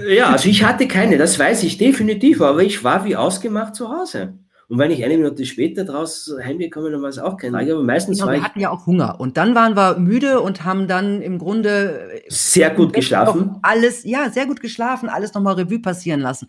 [0.08, 3.88] Ja, also ich hatte keine, das weiß ich definitiv, aber ich war wie ausgemacht zu
[3.88, 4.34] Hause.
[4.70, 7.82] Und wenn ich eine Minute später draus heimgekommen dann war es auch kein Frage, aber
[7.82, 10.64] meistens genau, war wir ich hatten ja auch Hunger und dann waren wir müde und
[10.64, 13.56] haben dann im Grunde äh, sehr gut geschlafen.
[13.62, 16.48] Alles, ja, sehr gut geschlafen, alles nochmal Revue passieren lassen.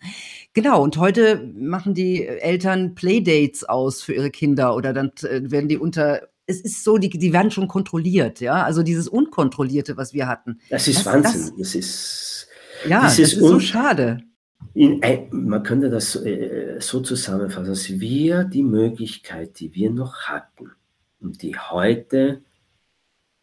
[0.52, 5.68] Genau, und heute machen die Eltern Playdates aus für ihre Kinder oder dann äh, werden
[5.68, 8.64] die unter es ist so, die, die werden schon kontrolliert, ja.
[8.64, 10.58] Also dieses Unkontrollierte, was wir hatten.
[10.68, 11.42] Das ist das, Wahnsinn.
[11.42, 12.48] Das, das ist,
[12.88, 14.18] ja, das ist so schade.
[14.74, 15.00] In,
[15.30, 20.70] man könnte das äh, so zusammenfassen, dass wir die Möglichkeit, die wir noch hatten
[21.20, 22.40] und die heute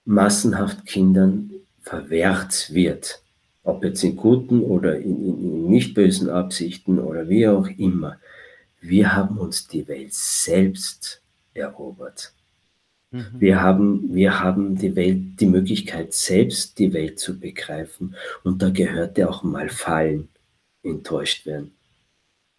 [0.05, 1.51] massenhaft Kindern
[1.81, 3.21] verwehrt wird,
[3.63, 8.17] ob jetzt in guten oder in, in, in nicht bösen Absichten oder wie auch immer,
[8.79, 11.21] wir haben uns die Welt selbst
[11.53, 12.33] erobert.
[13.11, 13.25] Mhm.
[13.37, 18.15] Wir, haben, wir haben die Welt, die Möglichkeit, selbst die Welt zu begreifen.
[18.43, 20.29] Und da gehört ja auch mal fallen
[20.83, 21.71] enttäuscht werden,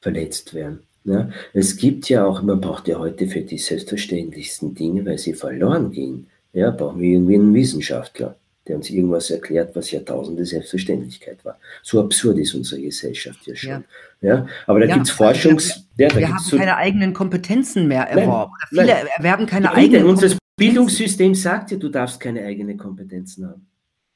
[0.00, 0.80] verletzt werden.
[1.04, 5.32] Ja, es gibt ja auch, man braucht ja heute für die selbstverständlichsten Dinge, weil sie
[5.32, 11.42] verloren gehen, ja, brauchen wir irgendwie einen Wissenschaftler, der uns irgendwas erklärt, was Jahrtausende Selbstverständlichkeit
[11.44, 11.58] war.
[11.82, 13.70] So absurd ist unsere Gesellschaft ja schon.
[13.70, 13.82] Ja.
[14.20, 15.86] ja aber da ja, gibt es Forschungs...
[15.96, 18.52] Wir, wir haben so, keine eigenen Kompetenzen mehr erworben.
[18.70, 19.06] Nein, Viele nein.
[19.16, 23.67] erwerben keine eigenen Unser Bildungssystem sagt ja, du darfst keine eigenen Kompetenzen haben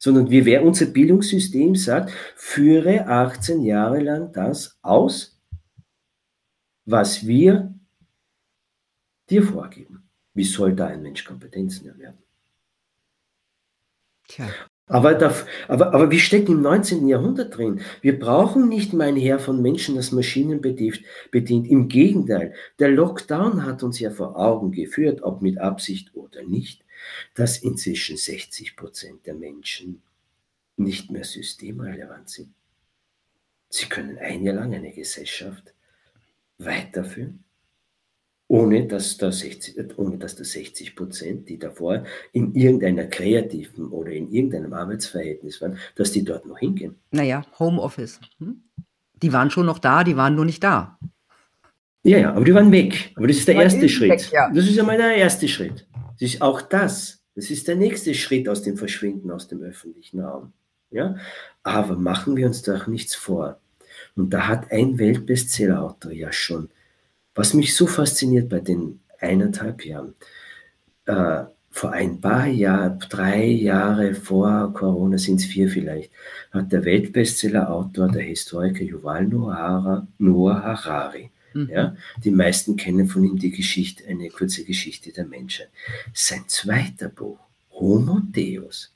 [0.03, 5.41] sondern wir, wer unser Bildungssystem sagt, führe 18 Jahre lang das aus,
[6.85, 7.73] was wir
[9.31, 10.11] dir vorgeben.
[10.35, 12.19] Wie soll da ein Mensch Kompetenzen erwerben?
[14.27, 14.49] Tja.
[14.87, 15.33] Aber, da,
[15.69, 17.07] aber, aber wir stecken im 19.
[17.07, 17.81] Jahrhundert drin.
[18.01, 21.69] Wir brauchen nicht mein Heer von Menschen, das Maschinen bedient.
[21.69, 26.82] Im Gegenteil, der Lockdown hat uns ja vor Augen geführt, ob mit Absicht oder nicht,
[27.35, 30.03] dass inzwischen 60 Prozent der Menschen
[30.77, 32.53] nicht mehr systemrelevant sind.
[33.69, 35.75] Sie können ein Jahr lang eine Gesellschaft
[36.59, 37.45] weiterführen,
[38.49, 44.13] ohne dass da 60, ohne dass da 60 Prozent, die davor in irgendeiner kreativen oder
[44.13, 46.97] in irgendeinem Arbeitsverhältnis waren, dass die dort noch hingehen.
[47.11, 48.21] Naja, Homeoffice.
[48.39, 48.63] Hm?
[49.23, 50.99] Die waren schon noch da, die waren nur nicht da.
[52.03, 53.13] Ja, ja, aber die waren weg.
[53.15, 54.11] Aber das ist der erste Schritt.
[54.11, 54.51] Weg, ja.
[54.53, 55.87] Das ist einmal der erste Schritt.
[56.23, 57.21] Das ist auch das.
[57.35, 60.53] Das ist der nächste Schritt aus dem Verschwinden aus dem öffentlichen Raum.
[60.93, 61.17] Ja?
[61.65, 63.59] Aber machen wir uns doch nichts vor.
[64.15, 66.71] Und da hat ein Weltbestsellerautor ja schon,
[67.35, 70.15] was mich so fasziniert bei den eineinhalb Jahren,
[71.07, 71.43] äh,
[71.73, 76.13] vor ein paar Jahren, drei Jahre vor Corona, sind es vier vielleicht,
[76.53, 81.69] hat der Weltbestsellerautor, der Historiker Yuval Noah, Noah Harari, mhm.
[81.71, 85.71] ja, die meisten kennen von ihm die Geschichte, eine kurze Geschichte der Menschheit.
[86.15, 87.39] Sein zweiter Buch,
[87.71, 88.93] Homo Deus,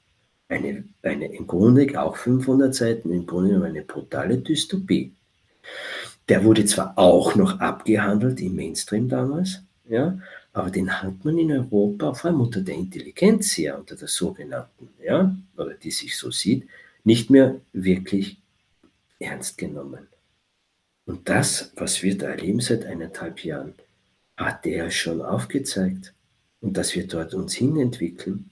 [0.49, 5.13] eine, eine im Grunde auch 500 Seiten, im Grunde eine brutale Dystopie.
[6.29, 10.19] Der wurde zwar auch noch abgehandelt im Mainstream damals, ja,
[10.53, 14.89] aber den hat man in Europa, vor allem unter der Intelligenz her, unter der sogenannten,
[15.05, 16.67] ja, oder die sich so sieht,
[17.05, 18.39] nicht mehr wirklich
[19.19, 20.09] ernst genommen.
[21.07, 23.75] Und das, was wir da erleben seit eineinhalb Jahren,
[24.37, 26.13] hat der schon aufgezeigt.
[26.61, 28.51] Und dass wir dort uns hinentwickeln,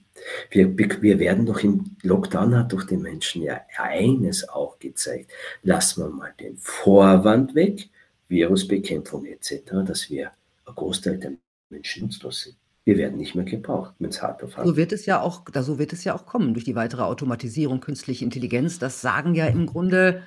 [0.49, 5.31] wir, wir werden doch im Lockdown hat doch den Menschen ja eines auch gezeigt.
[5.61, 7.89] Lassen wir mal den Vorwand weg,
[8.29, 10.31] Virusbekämpfung etc., dass wir
[10.65, 11.33] ein Großteil der
[11.69, 12.55] Menschen nutzlos sind.
[12.85, 15.79] Wir werden nicht mehr gebraucht, wenn es hart auf So wird es ja auch, so
[15.79, 18.79] wird es ja auch kommen durch die weitere Automatisierung, künstliche Intelligenz.
[18.79, 20.21] Das sagen ja im Grunde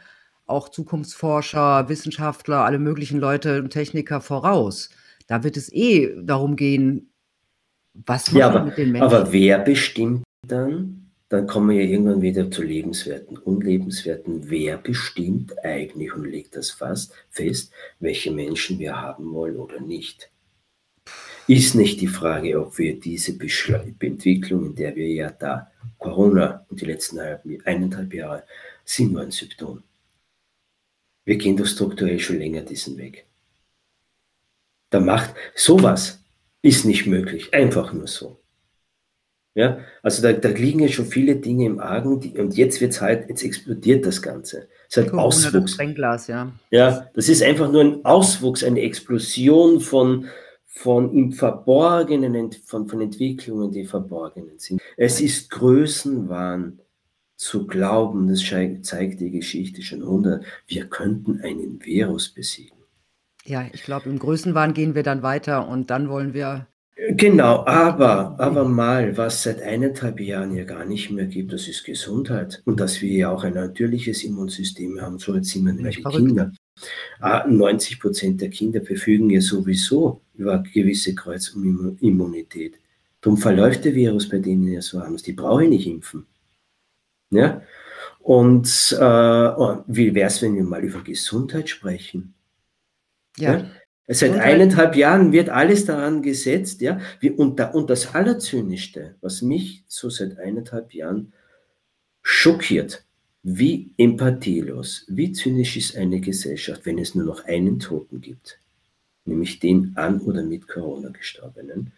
[0.48, 4.90] auch Zukunftsforscher, Wissenschaftler, alle möglichen Leute und Techniker voraus.
[5.26, 7.12] Da wird es eh darum gehen,
[8.06, 9.06] was ja, aber, mit den Menschen?
[9.06, 11.10] Aber wer bestimmt dann?
[11.30, 14.48] Dann kommen wir ja irgendwann wieder zu lebenswerten, unlebenswerten.
[14.48, 17.70] Wer bestimmt eigentlich und legt das fast fest,
[18.00, 20.30] welche Menschen wir haben wollen oder nicht?
[21.46, 26.80] Ist nicht die Frage, ob wir diese Entwicklung, in der wir ja da, Corona und
[26.80, 27.18] die letzten
[27.64, 28.44] eineinhalb Jahre,
[28.84, 29.82] sind nur ein Symptom.
[31.28, 33.26] Wir gehen doch strukturell schon länger diesen Weg.
[34.88, 36.24] Da macht sowas
[36.62, 38.40] ist nicht möglich, einfach nur so.
[39.54, 42.92] Ja, also da, da liegen ja schon viele Dinge im Argen die, und jetzt wird
[42.92, 44.68] es halt, jetzt explodiert das Ganze.
[44.88, 45.76] Es ist halt Corona, Auswuchs.
[45.76, 46.50] Das ja.
[46.70, 50.28] ja, das ist einfach nur ein Auswuchs, eine Explosion von,
[50.64, 54.80] von im Verborgenen, von, von Entwicklungen, die verborgenen sind.
[54.96, 56.80] Es ist Größenwahn
[57.38, 58.44] zu glauben, das
[58.82, 62.76] zeigt die Geschichte schon 100, wir könnten einen Virus besiegen.
[63.44, 66.66] Ja, ich glaube, im Größenwahn gehen wir dann weiter und dann wollen wir.
[67.10, 71.84] Genau, aber, aber mal, was seit eineinhalb Jahren ja gar nicht mehr gibt, das ist
[71.84, 72.60] Gesundheit.
[72.64, 76.52] Und dass wir ja auch ein natürliches Immunsystem haben, so jetzt sind wir nämlich Kinder.
[77.20, 82.80] 90 ah, Prozent der Kinder verfügen ja sowieso über gewisse Kreuzimmunität.
[83.20, 85.22] Darum verläuft der Virus bei denen ja so anders.
[85.22, 86.26] Die brauche ich nicht impfen.
[87.30, 87.62] Ja?
[88.20, 92.34] Und äh, oh, wie wäre es, wenn wir mal über Gesundheit sprechen?
[93.36, 93.58] Ja.
[93.58, 93.70] ja?
[94.10, 96.98] Seit eineinhalb Jahren wird alles daran gesetzt, ja.
[97.36, 101.34] Und, da, und das Allerzynischste, was mich so seit eineinhalb Jahren
[102.22, 103.04] schockiert,
[103.42, 108.58] wie empathielos, wie zynisch ist eine Gesellschaft, wenn es nur noch einen Toten gibt,
[109.26, 111.92] nämlich den an oder mit Corona gestorbenen.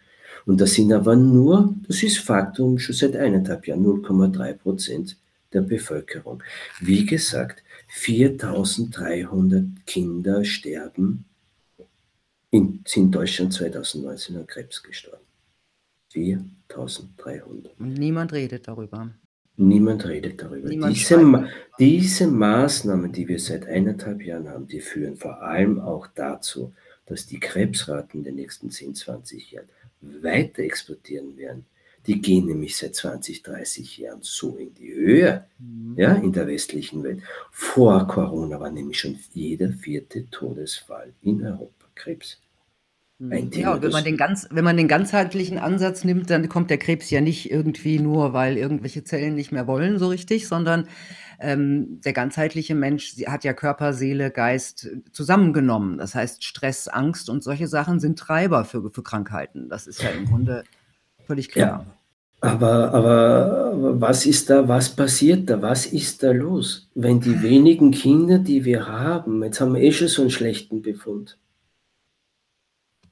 [0.45, 5.17] Und das sind aber nur, das ist Faktum, schon seit eineinhalb Jahren 0,3 Prozent
[5.53, 6.43] der Bevölkerung.
[6.79, 11.25] Wie gesagt, 4300 Kinder sterben
[12.49, 15.25] in, in Deutschland 2019 an Krebs gestorben.
[16.09, 17.79] 4300.
[17.79, 19.11] Niemand redet darüber.
[19.57, 20.67] Niemand redet darüber.
[20.69, 21.49] Niemand diese,
[21.79, 26.73] diese Maßnahmen, die wir seit eineinhalb Jahren haben, die führen vor allem auch dazu,
[27.05, 29.69] dass die Krebsraten in den nächsten 10, 20 Jahren
[30.01, 31.65] weiter explodieren werden.
[32.07, 35.95] Die gehen nämlich seit 20, 30 Jahren so in die Höhe, mhm.
[35.97, 37.21] ja, in der westlichen Welt.
[37.51, 42.41] Vor Corona war nämlich schon jeder vierte Todesfall in Europa Krebs.
[43.19, 43.31] Mhm.
[43.31, 46.71] Ein Thema, ja, wenn man, den ganz, wenn man den ganzheitlichen Ansatz nimmt, dann kommt
[46.71, 50.87] der Krebs ja nicht irgendwie nur, weil irgendwelche Zellen nicht mehr wollen so richtig, sondern
[51.39, 55.99] ähm, der ganzheitliche Mensch hat ja Körper, Seele, Geist zusammengenommen.
[55.99, 59.69] Das heißt, Stress, Angst und solche Sachen sind Treiber für, für Krankheiten.
[59.69, 60.63] Das ist ja im Grunde
[61.25, 61.67] völlig klar.
[61.67, 61.85] Ja.
[62.43, 66.89] Aber, aber was ist da, was passiert da, was ist da los?
[66.95, 70.81] Wenn die wenigen Kinder, die wir haben, jetzt haben wir eh schon so einen schlechten
[70.81, 71.37] Befund,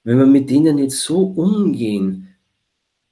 [0.04, 2.30] wenn wir mit denen jetzt so umgehen,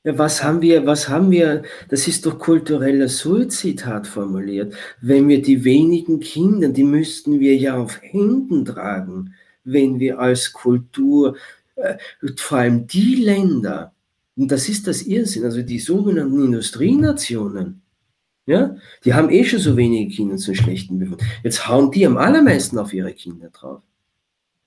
[0.03, 5.27] ja, was haben wir, was haben wir, das ist doch kultureller Suizid hart formuliert, wenn
[5.27, 9.35] wir die wenigen Kinder, die müssten wir ja auf Händen tragen,
[9.65, 11.35] wenn wir als Kultur,
[11.75, 11.97] äh,
[12.37, 13.93] vor allem die Länder,
[14.37, 17.81] und das ist das Irrsinn, also die sogenannten Industrienationen,
[18.45, 21.21] ja, die haben eh schon so wenige Kinder zu schlechten Befund.
[21.43, 23.81] Jetzt hauen die am allermeisten auf ihre Kinder drauf.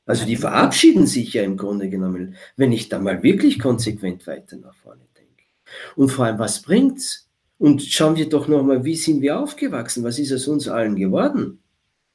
[0.05, 4.57] Also die verabschieden sich ja im Grunde genommen, wenn ich da mal wirklich konsequent weiter
[4.57, 5.45] nach vorne denke.
[5.95, 7.29] Und vor allem, was bringt's?
[7.59, 10.03] Und schauen wir doch nochmal, wie sind wir aufgewachsen?
[10.03, 11.61] Was ist aus uns allen geworden?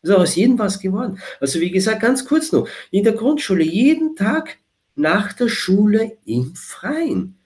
[0.02, 1.20] Ist auch aus jedem was geworden.
[1.40, 4.58] Also wie gesagt, ganz kurz noch, in der Grundschule jeden Tag
[4.96, 7.38] nach der Schule im Freien.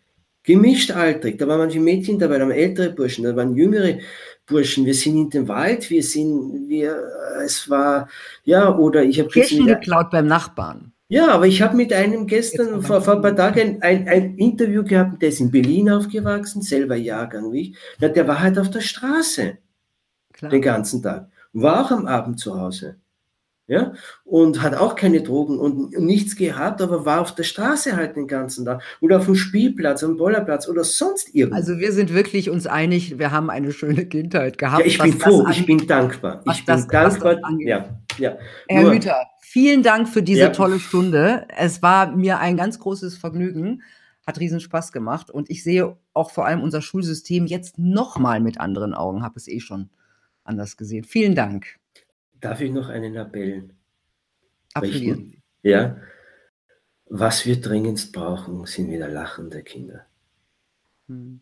[0.49, 3.99] Gemischt altrig, da waren manche Mädchen dabei, da waren ältere Burschen, da waren jüngere
[4.47, 7.03] Burschen, wir sind in den Wald, wir sind, wir,
[7.45, 8.09] es war,
[8.45, 10.91] ja, oder ich habe Kirschen geklaut beim Nachbarn.
[11.07, 14.83] Ja, aber ich habe mit einem gestern, vor, vor ein paar Tagen, ein, ein, Interview
[14.83, 17.77] gehabt, der ist in Berlin aufgewachsen, selber Jahrgang wie ich.
[17.99, 19.59] Ja, der war halt auf der Straße
[20.33, 20.49] Klar.
[20.49, 21.29] den ganzen Tag.
[21.53, 22.95] War auch am Abend zu Hause
[23.69, 23.93] ja,
[24.25, 28.27] und hat auch keine Drogen und nichts gehabt, aber war auf der Straße halt den
[28.27, 31.55] ganzen Tag oder auf dem Spielplatz, am Bollerplatz oder sonst irgendwo.
[31.55, 34.79] Also wir sind wirklich uns einig, wir haben eine schöne Kindheit gehabt.
[34.79, 36.41] Ja, ich bin froh, ich bin dankbar.
[36.51, 37.39] Ich bin dankbar.
[37.59, 38.37] Ja, ja.
[38.67, 40.49] Herr Nur, Hüter, vielen Dank für diese ja.
[40.49, 41.45] tolle Stunde.
[41.55, 43.83] Es war mir ein ganz großes Vergnügen,
[44.25, 48.59] hat riesen Spaß gemacht und ich sehe auch vor allem unser Schulsystem jetzt nochmal mit
[48.59, 49.91] anderen Augen, habe es eh schon
[50.43, 51.03] anders gesehen.
[51.03, 51.78] Vielen Dank.
[52.41, 53.69] Darf ich noch einen Appell?
[54.73, 55.41] Appellieren.
[55.61, 55.97] Ja.
[57.05, 60.05] Was wir dringendst brauchen, sind wieder lachende Kinder.
[61.07, 61.41] Hm.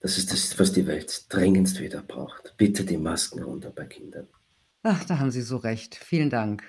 [0.00, 2.54] Das ist das, was die Welt dringendst wieder braucht.
[2.56, 4.26] Bitte die Masken runter bei Kindern.
[4.82, 5.94] Ach, da haben Sie so recht.
[5.94, 6.64] Vielen Dank.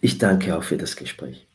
[0.00, 1.46] Ich danke auch für das Gespräch.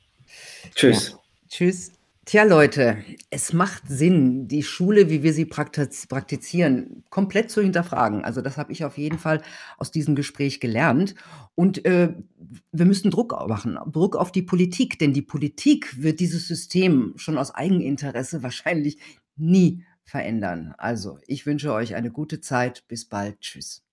[0.73, 1.11] Tschüss.
[1.11, 1.19] Ja.
[1.47, 1.91] Tschüss.
[2.27, 2.97] Tja, Leute,
[3.29, 8.25] es macht Sinn, die Schule, wie wir sie praktizieren, komplett zu hinterfragen.
[8.25, 9.41] Also das habe ich auf jeden Fall
[9.77, 11.15] aus diesem Gespräch gelernt.
[11.55, 12.13] Und äh,
[12.73, 17.37] wir müssen Druck machen, Druck auf die Politik, denn die Politik wird dieses System schon
[17.37, 18.97] aus Eigeninteresse wahrscheinlich
[19.37, 20.75] nie verändern.
[20.77, 22.83] Also, ich wünsche euch eine gute Zeit.
[22.89, 23.39] Bis bald.
[23.39, 23.83] Tschüss.